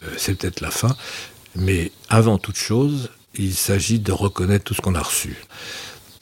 Euh, 0.04 0.08
c'est 0.16 0.36
peut-être 0.36 0.62
la 0.62 0.70
fin, 0.70 0.96
mais 1.54 1.92
avant 2.08 2.38
toute 2.38 2.56
chose, 2.56 3.10
il 3.34 3.54
s'agit 3.54 3.98
de 3.98 4.12
reconnaître 4.12 4.64
tout 4.64 4.74
ce 4.74 4.80
qu'on 4.80 4.94
a 4.94 5.02
reçu 5.02 5.36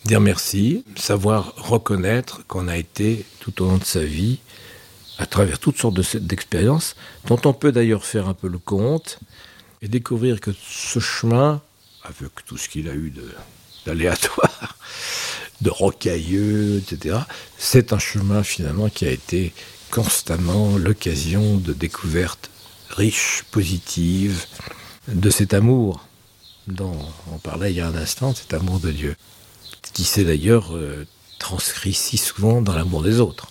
dire 0.08 0.20
merci, 0.22 0.84
savoir 0.96 1.52
reconnaître 1.56 2.40
qu'on 2.46 2.66
a 2.66 2.78
été 2.78 3.26
tout 3.40 3.62
au 3.62 3.66
long 3.66 3.76
de 3.76 3.84
sa 3.84 4.02
vie, 4.02 4.38
à 5.18 5.26
travers 5.26 5.58
toutes 5.58 5.76
sortes 5.76 6.00
d'expériences, 6.16 6.96
dont 7.26 7.38
on 7.44 7.52
peut 7.52 7.72
d'ailleurs 7.72 8.06
faire 8.06 8.26
un 8.26 8.32
peu 8.32 8.48
le 8.48 8.56
compte, 8.56 9.20
et 9.82 9.88
découvrir 9.88 10.40
que 10.40 10.50
ce 10.66 10.98
chemin, 10.98 11.60
avec 12.04 12.30
tout 12.46 12.56
ce 12.56 12.70
qu'il 12.70 12.88
a 12.88 12.94
eu 12.94 13.12
d'aléatoire, 13.84 14.78
de, 15.60 15.68
rocailleux, 15.68 16.78
etc., 16.78 17.18
c'est 17.58 17.92
un 17.92 17.98
chemin 17.98 18.42
finalement 18.42 18.88
qui 18.88 19.06
a 19.06 19.10
été 19.10 19.52
constamment 19.90 20.78
l'occasion 20.78 21.58
de 21.58 21.74
découvertes 21.74 22.48
riches, 22.88 23.44
positives, 23.50 24.46
de 25.06 25.28
cet 25.28 25.52
amour 25.52 26.06
dont 26.66 26.98
on 27.30 27.38
parlait 27.38 27.72
il 27.72 27.76
y 27.76 27.80
a 27.82 27.88
un 27.88 27.94
instant, 27.94 28.34
cet 28.34 28.54
amour 28.54 28.80
de 28.80 28.90
Dieu 28.90 29.14
qui 29.98 30.04
s'est 30.04 30.22
d'ailleurs 30.22 30.76
euh, 30.76 31.08
transcrit 31.40 31.92
si 31.92 32.18
souvent 32.18 32.62
dans 32.62 32.72
l'amour 32.72 33.02
des 33.02 33.18
autres. 33.18 33.48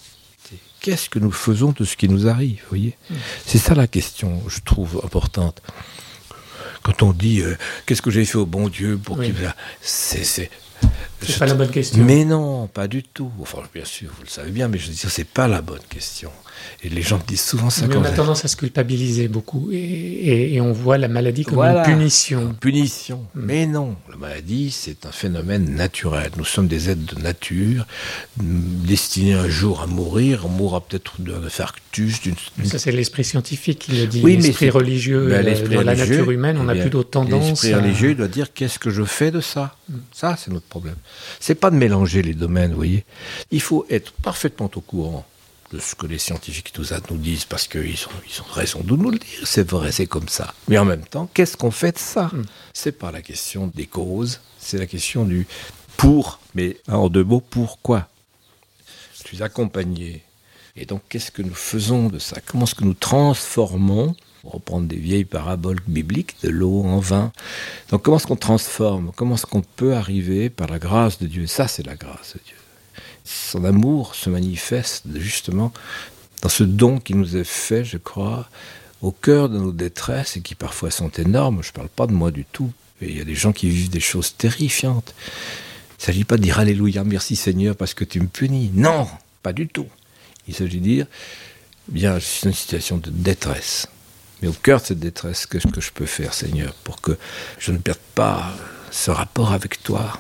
Qu'est-ce 0.80 1.10
que 1.10 1.20
nous 1.20 1.34
faisons 1.34 1.74
de 1.78 1.84
ce 1.84 1.98
qui 1.98 2.08
nous 2.08 2.26
arrive, 2.30 2.62
voyez? 2.70 2.96
Mm. 3.10 3.16
C'est 3.46 3.58
ça 3.58 3.76
la 3.76 3.86
question, 3.86 4.42
je 4.48 4.62
trouve 4.64 5.02
importante. 5.04 5.62
Quand 6.84 7.04
on 7.04 7.12
dit 7.12 7.42
euh, 7.42 7.58
qu'est-ce 7.86 8.02
que 8.02 8.12
j'ai 8.12 8.24
fait 8.24 8.38
au 8.38 8.46
bon 8.46 8.70
Dieu 8.70 8.98
pour 8.98 9.22
qu'il 9.22 9.36
c'est 9.82 10.50
c'est 11.22 11.40
pas 11.40 11.46
la 11.46 11.54
bonne 11.56 11.70
question. 11.70 12.04
Mais 12.04 12.26
non, 12.26 12.68
pas 12.68 12.88
du 12.88 13.04
tout. 13.04 13.32
Enfin, 13.42 13.60
bien 13.74 13.86
sûr, 13.86 14.10
vous 14.18 14.24
le 14.24 14.30
savez 14.30 14.52
bien, 14.52 14.68
mais 14.68 14.78
je 14.78 14.88
veux 14.88 14.94
dire, 14.94 15.10
c'est 15.10 15.28
pas 15.28 15.48
la 15.48 15.62
bonne 15.62 15.82
question. 15.90 16.32
Et 16.84 16.90
les 16.90 17.02
gens 17.02 17.20
disent 17.28 17.44
souvent 17.44 17.70
ça. 17.70 17.88
Mais 17.88 17.96
on 17.96 18.04
a 18.04 18.12
tendance 18.12 18.46
à 18.46 18.48
se 18.48 18.56
culpabiliser 18.56 19.28
beaucoup, 19.28 19.70
et, 19.72 20.60
on 20.62 20.72
voit 20.74 20.98
la 20.98 21.08
maladie 21.08 21.44
comme 21.44 21.60
une 21.60 21.84
punition. 21.84 22.42
Une 22.42 22.56
punition. 22.56 23.26
Mm. 23.36 23.42
Mais 23.42 23.66
non, 23.66 23.96
la 24.10 24.18
maladie, 24.18 24.72
c'est 24.72 25.06
un 25.06 25.12
phénomène 25.12 25.76
naturel. 25.76 26.32
Nous 26.38 26.46
sommes 26.46 26.68
des 26.68 26.90
êtres 26.90 27.16
de 27.16 27.22
nature, 27.22 27.86
destinés 28.38 29.34
un 29.34 29.48
jour 29.48 29.82
à 29.82 29.88
mourir. 29.88 30.46
On 30.46 30.50
mourra 30.50 30.82
peut-être 30.82 31.22
d'un 31.22 31.44
infarctus. 31.44 32.22
Ça, 32.64 32.80
c'est 32.80 32.92
l'esprit 32.92 33.24
scientifique 33.24 33.80
qui 33.80 33.92
le 33.94 34.08
dit. 34.08 34.22
Oui, 34.24 34.38
l'esprit 34.38 34.70
religieux, 34.70 35.30
euh, 35.32 35.68
dans 35.70 35.82
la 35.82 35.96
nature 35.96 36.30
humaine, 36.32 36.58
on 36.60 36.64
n'a 36.64 36.76
eh 36.76 36.82
plus 36.82 36.90
d'autres 36.90 37.12
tendances. 37.12 37.64
L'esprit 37.64 37.74
religieux 37.74 38.16
doit 38.16 38.28
dire 38.28 38.54
qu'est-ce 38.54 38.80
que 38.80 38.90
je 38.90 39.04
fais 39.04 39.32
de 39.32 39.42
ça? 39.42 39.76
Mm. 39.90 39.96
Ça, 40.12 40.36
c'est 40.38 40.52
notre 40.52 40.68
problème. 40.68 40.96
C'est 41.40 41.56
pas 41.56 41.72
de 41.72 41.76
mélanger 41.76 42.22
les 42.22 42.34
domaines, 42.34 42.72
vous 42.72 42.78
voyez. 42.78 43.06
Il 43.52 43.62
faut 43.62 43.86
être 43.90 44.12
parfaitement 44.14 44.70
au 44.76 44.82
courant 44.82 45.26
de 45.72 45.80
ce 45.80 45.96
que 45.96 46.08
les 46.08 46.18
scientifiques 46.18 46.74
nous 46.78 47.18
disent, 47.18 47.46
parce 47.46 47.68
qu'ils 47.68 47.80
ont, 48.06 48.22
ils 48.30 48.42
ont 48.42 48.54
raison 48.54 48.80
de 48.82 48.96
nous 48.96 49.12
le 49.12 49.20
dire, 49.20 49.40
c'est 49.44 49.70
vrai, 49.70 49.92
c'est 49.92 50.06
comme 50.06 50.30
ça. 50.30 50.54
Mais 50.68 50.78
en 50.78 50.86
même 50.86 51.06
temps, 51.06 51.30
qu'est-ce 51.34 51.58
qu'on 51.58 51.72
fait 51.72 51.92
de 51.92 52.00
ça? 52.00 52.28
Hmm. 52.28 52.46
C'est 52.74 52.94
pas 52.94 53.12
la 53.12 53.22
question 53.22 53.70
des 53.76 53.86
causes, 53.86 54.40
c'est 54.60 54.78
la 54.78 54.86
question 54.86 55.26
du 55.26 55.46
pour, 55.98 56.40
mais 56.56 56.78
en 56.88 57.10
deux 57.10 57.24
mots, 57.24 57.42
pourquoi? 57.42 58.08
Je 59.14 59.28
suis 59.28 59.44
accompagné. 59.44 60.24
Et 60.76 60.86
donc, 60.86 61.02
qu'est-ce 61.10 61.32
que 61.32 61.42
nous 61.42 61.56
faisons 61.56 62.08
de 62.08 62.20
ça? 62.20 62.40
Comment 62.46 62.66
est-ce 62.66 62.76
que 62.76 62.84
nous 62.84 62.94
transformons 62.94 64.16
reprendre 64.44 64.88
des 64.88 64.98
vieilles 64.98 65.26
paraboles 65.26 65.80
bibliques, 65.88 66.36
de 66.44 66.50
l'eau 66.50 66.84
en 66.84 67.00
vin. 67.00 67.32
Donc 67.90 68.04
comment 68.04 68.18
est-ce 68.18 68.28
qu'on 68.28 68.36
transforme? 68.36 69.12
Comment 69.16 69.36
est-ce 69.36 69.46
qu'on 69.46 69.62
peut 69.62 69.96
arriver 69.96 70.50
par 70.50 70.68
la 70.68 70.80
grâce 70.80 71.20
de 71.20 71.28
Dieu? 71.28 71.48
Ça, 71.48 71.68
c'est 71.68 71.86
la 71.86 71.96
grâce 71.96 72.34
de 72.36 72.40
Dieu. 72.46 72.56
Son 73.24 73.66
amour 73.66 74.16
se 74.16 74.30
manifeste 74.30 75.06
justement 75.16 75.74
dans 76.42 76.50
ce 76.50 76.64
don 76.64 77.00
qui 77.00 77.14
nous 77.14 77.36
est 77.36 77.44
fait, 77.44 77.84
je 77.84 77.98
crois, 77.98 78.48
au 79.02 79.12
cœur 79.12 79.50
de 79.50 79.58
nos 79.58 79.72
détresses 79.72 80.38
et 80.38 80.42
qui 80.42 80.56
parfois 80.56 80.92
sont 80.92 81.10
énormes. 81.10 81.62
Je 81.62 81.70
ne 81.70 81.74
parle 81.74 81.90
pas 81.90 82.08
de 82.08 82.14
moi 82.14 82.32
du 82.32 82.46
tout. 82.46 82.72
Il 83.02 83.16
y 83.16 83.22
a 83.22 83.26
des 83.26 83.36
gens 83.36 83.54
qui 83.54 83.70
vivent 83.70 83.90
des 83.90 84.00
choses 84.00 84.36
terrifiantes. 84.36 85.14
Il 85.92 86.02
ne 86.02 86.06
s'agit 86.06 86.24
pas 86.24 86.38
de 86.38 86.44
dire 86.44 86.60
Alléluia, 86.60 87.04
merci 87.04 87.36
Seigneur 87.36 87.76
parce 87.76 87.94
que 87.94 88.04
tu 88.04 88.20
me 88.20 88.28
punis. 88.28 88.72
Non, 88.74 89.08
pas 89.44 89.54
du 89.54 89.68
tout. 89.68 89.88
Il 90.48 90.56
s'agit 90.56 90.80
de 90.80 90.84
dire, 90.84 91.08
bien, 91.90 92.20
c'est 92.20 92.48
une 92.48 92.54
situation 92.54 92.98
de 92.98 93.10
détresse. 93.10 93.88
Mais 94.42 94.48
au 94.48 94.54
cœur 94.54 94.80
de 94.82 94.86
cette 94.86 95.00
détresse, 95.00 95.46
qu'est-ce 95.46 95.68
que 95.68 95.82
je 95.82 95.92
peux 95.92 96.06
faire, 96.06 96.34
Seigneur, 96.34 96.74
pour 96.84 97.02
que 97.02 97.18
je 97.60 97.72
ne 97.72 97.78
perde 97.78 97.98
pas 98.16 98.54
ce 98.92 99.12
rapport 99.12 99.52
avec 99.52 99.84
toi, 99.84 100.14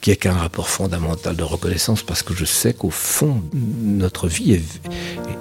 qui 0.00 0.10
est 0.10 0.16
qu'un 0.16 0.34
rapport 0.34 0.68
fondamental 0.68 1.36
de 1.36 1.42
reconnaissance, 1.42 2.02
parce 2.02 2.22
que 2.22 2.34
je 2.34 2.44
sais 2.44 2.74
qu'au 2.74 2.90
fond, 2.90 3.42
notre 3.52 4.28
vie 4.28 4.52
est, 4.54 4.80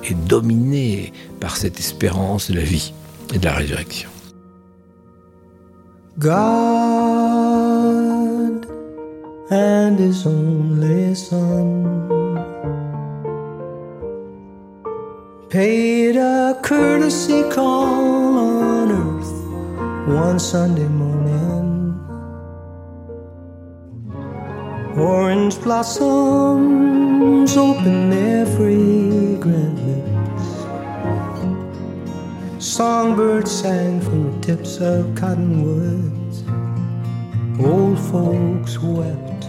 est, 0.04 0.14
dominée 0.14 1.14
par 1.40 1.58
cette 1.58 1.80
espérance 1.80 2.52
de 2.52 2.56
la 2.56 2.64
vie 2.64 2.94
et 3.34 3.40
de 3.40 3.46
la 3.46 3.54
résurrection. 3.54 4.10
God 6.20 6.38
and 9.50 9.98
his 9.98 10.26
only 10.26 11.16
son. 11.16 12.21
Paid 15.52 16.16
a 16.16 16.58
courtesy 16.64 17.44
call 17.50 18.38
on 18.38 18.90
earth 18.90 19.34
one 20.08 20.40
Sunday 20.40 20.88
morning. 20.88 22.00
Orange 24.96 25.60
blossoms 25.62 27.58
open 27.58 28.10
their 28.10 28.46
fragrant 28.46 29.78
lips. 29.90 30.46
Songbirds 32.66 33.52
sang 33.52 34.00
from 34.00 34.32
the 34.32 34.40
tips 34.48 34.78
of 34.78 35.14
cottonwoods. 35.16 36.46
Old 37.60 38.00
folks 38.00 38.80
wept 38.80 39.48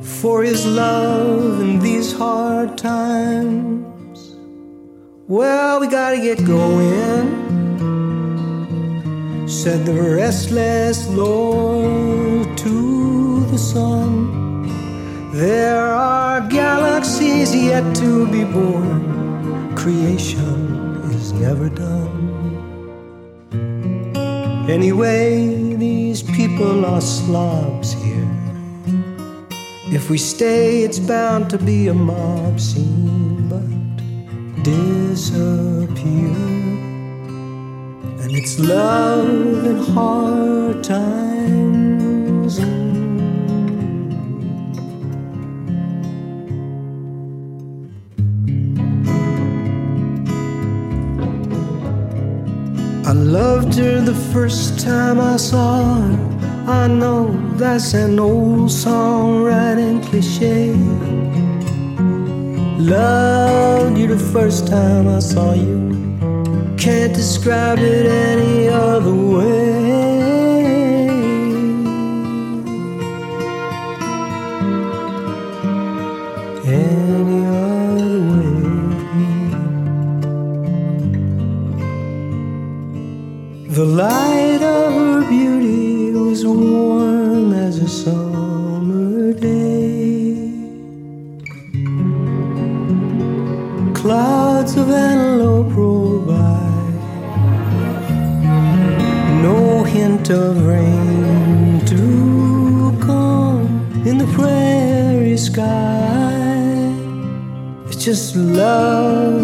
for 0.00 0.42
his 0.42 0.64
love 0.64 1.60
in 1.60 1.80
these 1.80 2.14
hard 2.14 2.78
times. 2.78 3.91
Well, 5.32 5.80
we 5.80 5.86
gotta 5.86 6.18
get 6.18 6.44
going, 6.44 7.24
said 9.48 9.86
the 9.86 9.94
restless 9.94 11.08
Lord 11.08 12.58
to 12.58 13.46
the 13.46 13.56
sun. 13.56 15.32
There 15.32 15.86
are 15.86 16.42
galaxies 16.48 17.54
yet 17.54 17.96
to 17.96 18.26
be 18.30 18.44
born, 18.44 19.74
creation 19.74 21.00
is 21.14 21.32
never 21.32 21.70
done. 21.70 22.20
Anyway, 24.68 25.76
these 25.76 26.22
people 26.22 26.84
are 26.84 27.00
slobs 27.00 27.94
here. 27.94 28.28
If 29.96 30.10
we 30.10 30.18
stay, 30.18 30.82
it's 30.82 30.98
bound 30.98 31.48
to 31.48 31.56
be 31.56 31.88
a 31.88 31.94
mob 31.94 32.60
scene, 32.60 33.11
disappear. 34.62 36.36
And 38.22 38.30
it's 38.30 38.58
love 38.58 39.66
in 39.66 39.78
hard 39.94 40.84
times. 40.84 42.58
I 53.04 53.12
loved 53.12 53.74
her 53.74 54.00
the 54.00 54.14
first 54.32 54.78
time 54.80 55.20
I 55.20 55.36
saw 55.36 56.00
her. 56.00 56.32
I 56.66 56.86
know 56.86 57.36
that's 57.56 57.94
an 57.94 58.18
old 58.18 58.70
songwriting 58.70 60.02
cliche. 60.04 60.72
Loved 62.82 63.96
you 63.96 64.08
the 64.08 64.18
first 64.18 64.66
time 64.66 65.06
I 65.06 65.20
saw 65.20 65.52
you. 65.54 65.88
Can't 66.76 67.14
describe 67.14 67.78
it 67.78 68.06
any 68.06 68.68
other 68.68 69.14
way. 69.14 69.81
Of 100.32 100.66
rain 100.66 101.84
to 101.84 102.96
come 103.00 103.66
in 104.06 104.16
the 104.18 104.26
prairie 104.32 105.36
sky. 105.36 106.32
It's 107.86 108.02
just 108.02 108.34
love, 108.36 109.40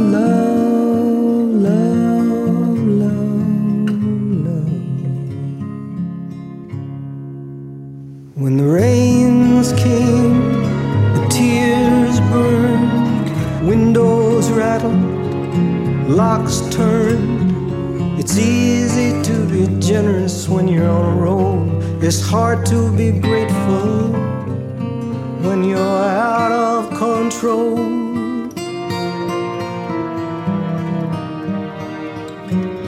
hard 22.31 22.65
to 22.67 22.91
be 22.93 23.11
grateful 23.11 24.13
when 25.43 25.65
you're 25.65 25.79
out 25.79 26.53
of 26.53 26.91
control. 26.99 27.79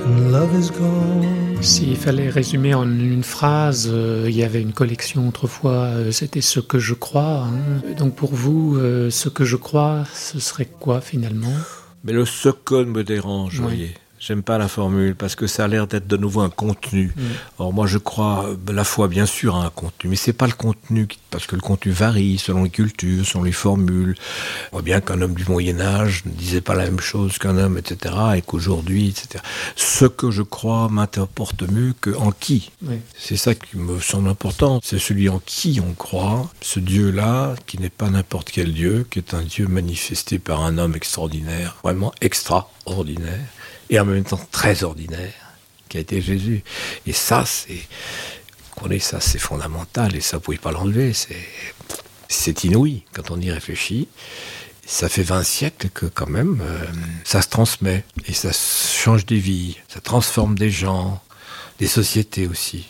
And 0.05 0.33
love 0.33 0.55
is 0.55 0.71
gone. 0.71 1.27
S'il 1.63 1.97
fallait 1.97 2.31
résumer 2.31 2.73
en 2.75 2.85
une 2.89 3.23
phrase, 3.23 3.89
euh, 3.91 4.25
il 4.29 4.35
y 4.35 4.43
avait 4.43 4.63
une 4.63 4.73
collection 4.73 5.29
autrefois, 5.29 5.89
euh, 5.93 6.11
c'était 6.11 6.41
ce 6.41 6.59
que 6.61 6.79
je 6.79 6.95
crois. 6.95 7.45
hein. 7.49 7.95
Donc 7.99 8.15
pour 8.15 8.35
vous, 8.35 8.77
euh, 8.79 9.11
ce 9.11 9.29
que 9.29 9.45
je 9.45 9.57
crois, 9.57 10.05
ce 10.15 10.39
serait 10.41 10.69
quoi 10.81 11.01
finalement? 11.03 11.53
Mais 12.05 12.13
le 12.13 12.25
ce 12.25 12.49
me 12.85 13.05
dérange, 13.05 13.57
vous 13.57 13.65
voyez. 13.65 13.95
J'aime 14.21 14.43
pas 14.43 14.59
la 14.59 14.69
formule 14.69 15.15
parce 15.17 15.35
que 15.35 15.47
ça 15.47 15.65
a 15.65 15.69
l'air 15.69 15.87
d'être 15.87 16.07
de 16.07 16.17
nouveau 16.19 16.43
un 16.43 16.51
contenu. 16.51 17.13
Mm. 17.17 17.23
Or 17.59 17.73
moi 17.73 17.87
je 17.87 17.97
crois 17.97 18.51
la 18.71 18.85
foi 18.85 19.09
bien 19.09 19.25
sûr 19.25 19.57
à 19.57 19.65
un 19.65 19.71
contenu, 19.71 20.11
mais 20.11 20.17
c'est 20.17 20.35
pas 20.35 20.47
le 20.47 20.53
contenu 20.53 21.07
qui- 21.07 21.19
parce 21.31 21.47
que 21.47 21.57
le 21.57 21.63
contenu 21.63 21.91
varie 21.93 22.37
selon 22.37 22.65
les 22.65 22.71
cultures, 22.71 23.25
selon 23.25 23.45
les 23.45 23.53
formules. 23.53 24.15
On 24.73 24.77
voit 24.77 24.83
bien 24.83 25.01
qu'un 25.01 25.23
homme 25.23 25.33
du 25.35 25.45
Moyen 25.47 25.81
Âge 25.81 26.23
ne 26.27 26.33
disait 26.33 26.61
pas 26.61 26.75
la 26.75 26.85
même 26.85 27.01
chose 27.01 27.39
qu'un 27.39 27.57
homme, 27.57 27.79
etc. 27.79 28.15
Et 28.37 28.43
qu'aujourd'hui, 28.43 29.09
etc. 29.09 29.43
Ce 29.75 30.05
que 30.05 30.31
je 30.31 30.43
crois 30.43 30.89
m'importe 30.91 31.63
mieux 31.63 31.95
que 31.99 32.11
en 32.15 32.31
qui. 32.31 32.71
Oui. 32.83 32.97
C'est 33.19 33.39
ça 33.39 33.55
qui 33.55 33.79
me 33.79 34.01
semble 34.01 34.29
important. 34.29 34.81
C'est 34.85 34.99
celui 34.99 35.31
en 35.31 35.41
qui 35.47 35.81
on 35.83 35.95
croit, 35.95 36.51
ce 36.61 36.79
Dieu-là, 36.79 37.55
qui 37.67 37.79
n'est 37.79 37.89
pas 37.89 38.11
n'importe 38.11 38.51
quel 38.51 38.75
Dieu, 38.75 39.07
qui 39.11 39.19
est 39.19 39.33
un 39.33 39.43
Dieu 39.43 39.67
manifesté 39.67 40.39
par 40.39 40.63
un 40.63 40.77
homme 40.77 40.95
extraordinaire, 40.95 41.77
vraiment 41.83 42.13
extraordinaire, 42.21 43.41
et 43.91 44.01
en 44.01 44.07
même 44.07 44.25
temps 44.25 44.41
très 44.51 44.85
ordinaire, 44.85 45.35
qui 45.89 45.99
a 45.99 46.01
été 46.01 46.23
Jésus. 46.23 46.63
Et 47.07 47.13
ça, 47.13 47.45
c'est. 47.45 47.83
Qu'on 48.71 48.89
ça, 48.99 49.21
c'est 49.21 49.39
fondamental, 49.39 50.17
et 50.17 50.23
ça, 50.23 50.39
vous 50.39 50.43
pouvez 50.43 50.59
pas 50.59 50.73
l'enlever. 50.73 51.13
C'est. 51.13 51.37
C'est 52.29 52.63
inouï 52.63 53.03
quand 53.13 53.33
on 53.33 53.41
y 53.41 53.51
réfléchit. 53.51 54.09
Ça 54.87 55.09
fait 55.09 55.25
20 55.25 55.43
siècles 55.43 55.89
que 55.91 56.07
quand 56.07 56.29
même 56.29 56.63
euh, 56.63 56.85
ça 57.25 57.43
se 57.43 57.49
transmet 57.49 58.05
et 58.27 58.33
ça 58.33 58.51
change 58.53 59.27
des 59.27 59.39
vies, 59.39 59.77
ça 59.89 60.01
transforme 60.01 60.57
des 60.57 60.71
gens, 60.71 61.21
des 61.81 61.89
sociétés 61.89 62.47
aussi. 62.47 62.87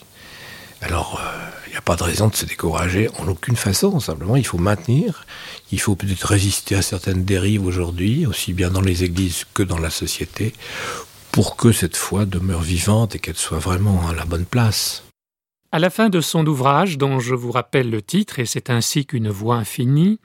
Alors, 0.82 1.20
il 1.66 1.70
n'y 1.70 1.76
a 1.76 1.82
pas 1.82 1.96
de 1.96 2.02
raison 2.02 2.28
de 2.28 2.34
se 2.34 2.46
décourager 2.46 3.08
en 3.18 3.28
aucune 3.28 3.56
façon. 3.56 4.00
Simplement, 4.00 4.36
il 4.36 4.46
faut 4.46 4.58
maintenir. 4.58 5.26
Il 5.72 5.80
faut 5.80 5.94
peut-être 5.94 6.26
résister 6.26 6.74
à 6.74 6.82
certaines 6.82 7.24
dérives 7.24 7.64
aujourd'hui, 7.66 8.26
aussi 8.26 8.52
bien 8.52 8.70
dans 8.70 8.80
les 8.80 9.04
églises 9.04 9.44
que 9.52 9.62
dans 9.62 9.78
la 9.78 9.90
société, 9.90 10.54
pour 11.32 11.56
que 11.56 11.70
cette 11.70 11.96
foi 11.96 12.24
demeure 12.24 12.62
vivante 12.62 13.14
et 13.14 13.18
qu'elle 13.18 13.36
soit 13.36 13.58
vraiment 13.58 14.08
à 14.08 14.14
la 14.14 14.24
bonne 14.24 14.46
place. 14.46 15.04
À 15.70 15.78
la 15.78 15.90
fin 15.90 16.08
de 16.08 16.20
son 16.20 16.46
ouvrage, 16.46 16.98
dont 16.98 17.20
je 17.20 17.34
vous 17.34 17.52
rappelle 17.52 17.90
le 17.90 18.02
titre, 18.02 18.40
et 18.40 18.46
c'est 18.46 18.70
ainsi 18.70 19.06
qu'une 19.06 19.28
voix 19.28 19.56
infinie, 19.56 20.18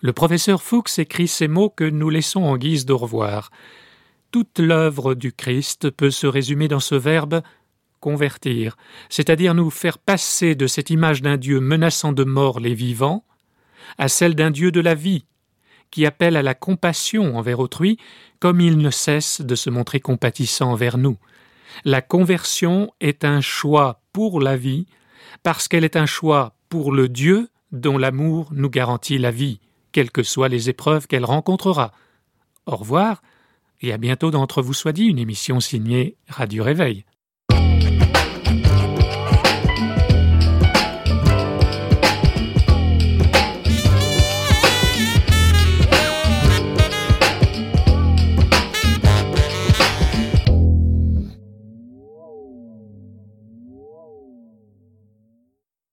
le 0.00 0.12
professeur 0.12 0.62
Fuchs 0.62 0.98
écrit 0.98 1.26
ces 1.26 1.48
mots 1.48 1.70
que 1.70 1.82
nous 1.82 2.10
laissons 2.10 2.42
en 2.42 2.56
guise 2.56 2.84
d'au 2.84 2.98
revoir. 2.98 3.50
Toute 4.30 4.58
l'œuvre 4.58 5.14
du 5.14 5.32
Christ 5.32 5.90
peut 5.90 6.10
se 6.10 6.26
résumer 6.26 6.68
dans 6.68 6.80
ce 6.80 6.94
verbe 6.94 7.40
convertir, 8.04 8.76
c'est-à-dire 9.08 9.54
nous 9.54 9.70
faire 9.70 9.96
passer 9.96 10.54
de 10.54 10.66
cette 10.66 10.90
image 10.90 11.22
d'un 11.22 11.38
Dieu 11.38 11.58
menaçant 11.58 12.12
de 12.12 12.22
mort 12.22 12.60
les 12.60 12.74
vivants 12.74 13.24
à 13.96 14.08
celle 14.08 14.34
d'un 14.34 14.50
Dieu 14.50 14.70
de 14.70 14.80
la 14.80 14.94
vie, 14.94 15.24
qui 15.90 16.04
appelle 16.04 16.36
à 16.36 16.42
la 16.42 16.54
compassion 16.54 17.38
envers 17.38 17.60
autrui, 17.60 17.96
comme 18.40 18.60
il 18.60 18.76
ne 18.76 18.90
cesse 18.90 19.40
de 19.40 19.54
se 19.54 19.70
montrer 19.70 20.00
compatissant 20.00 20.72
envers 20.72 20.98
nous. 20.98 21.16
La 21.86 22.02
conversion 22.02 22.92
est 23.00 23.24
un 23.24 23.40
choix 23.40 24.02
pour 24.12 24.38
la 24.38 24.58
vie, 24.58 24.86
parce 25.42 25.66
qu'elle 25.66 25.84
est 25.84 25.96
un 25.96 26.04
choix 26.04 26.56
pour 26.68 26.92
le 26.92 27.08
Dieu 27.08 27.48
dont 27.72 27.96
l'amour 27.96 28.50
nous 28.52 28.68
garantit 28.68 29.16
la 29.16 29.30
vie, 29.30 29.60
quelles 29.92 30.10
que 30.10 30.22
soient 30.22 30.50
les 30.50 30.68
épreuves 30.68 31.06
qu'elle 31.06 31.24
rencontrera. 31.24 31.92
Au 32.66 32.76
revoir, 32.76 33.22
et 33.80 33.94
à 33.94 33.96
bientôt 33.96 34.30
d'entre 34.30 34.60
vous 34.60 34.74
soit 34.74 34.92
dit 34.92 35.06
une 35.06 35.18
émission 35.18 35.58
signée 35.58 36.18
Radio 36.28 36.64
Réveil. 36.64 37.06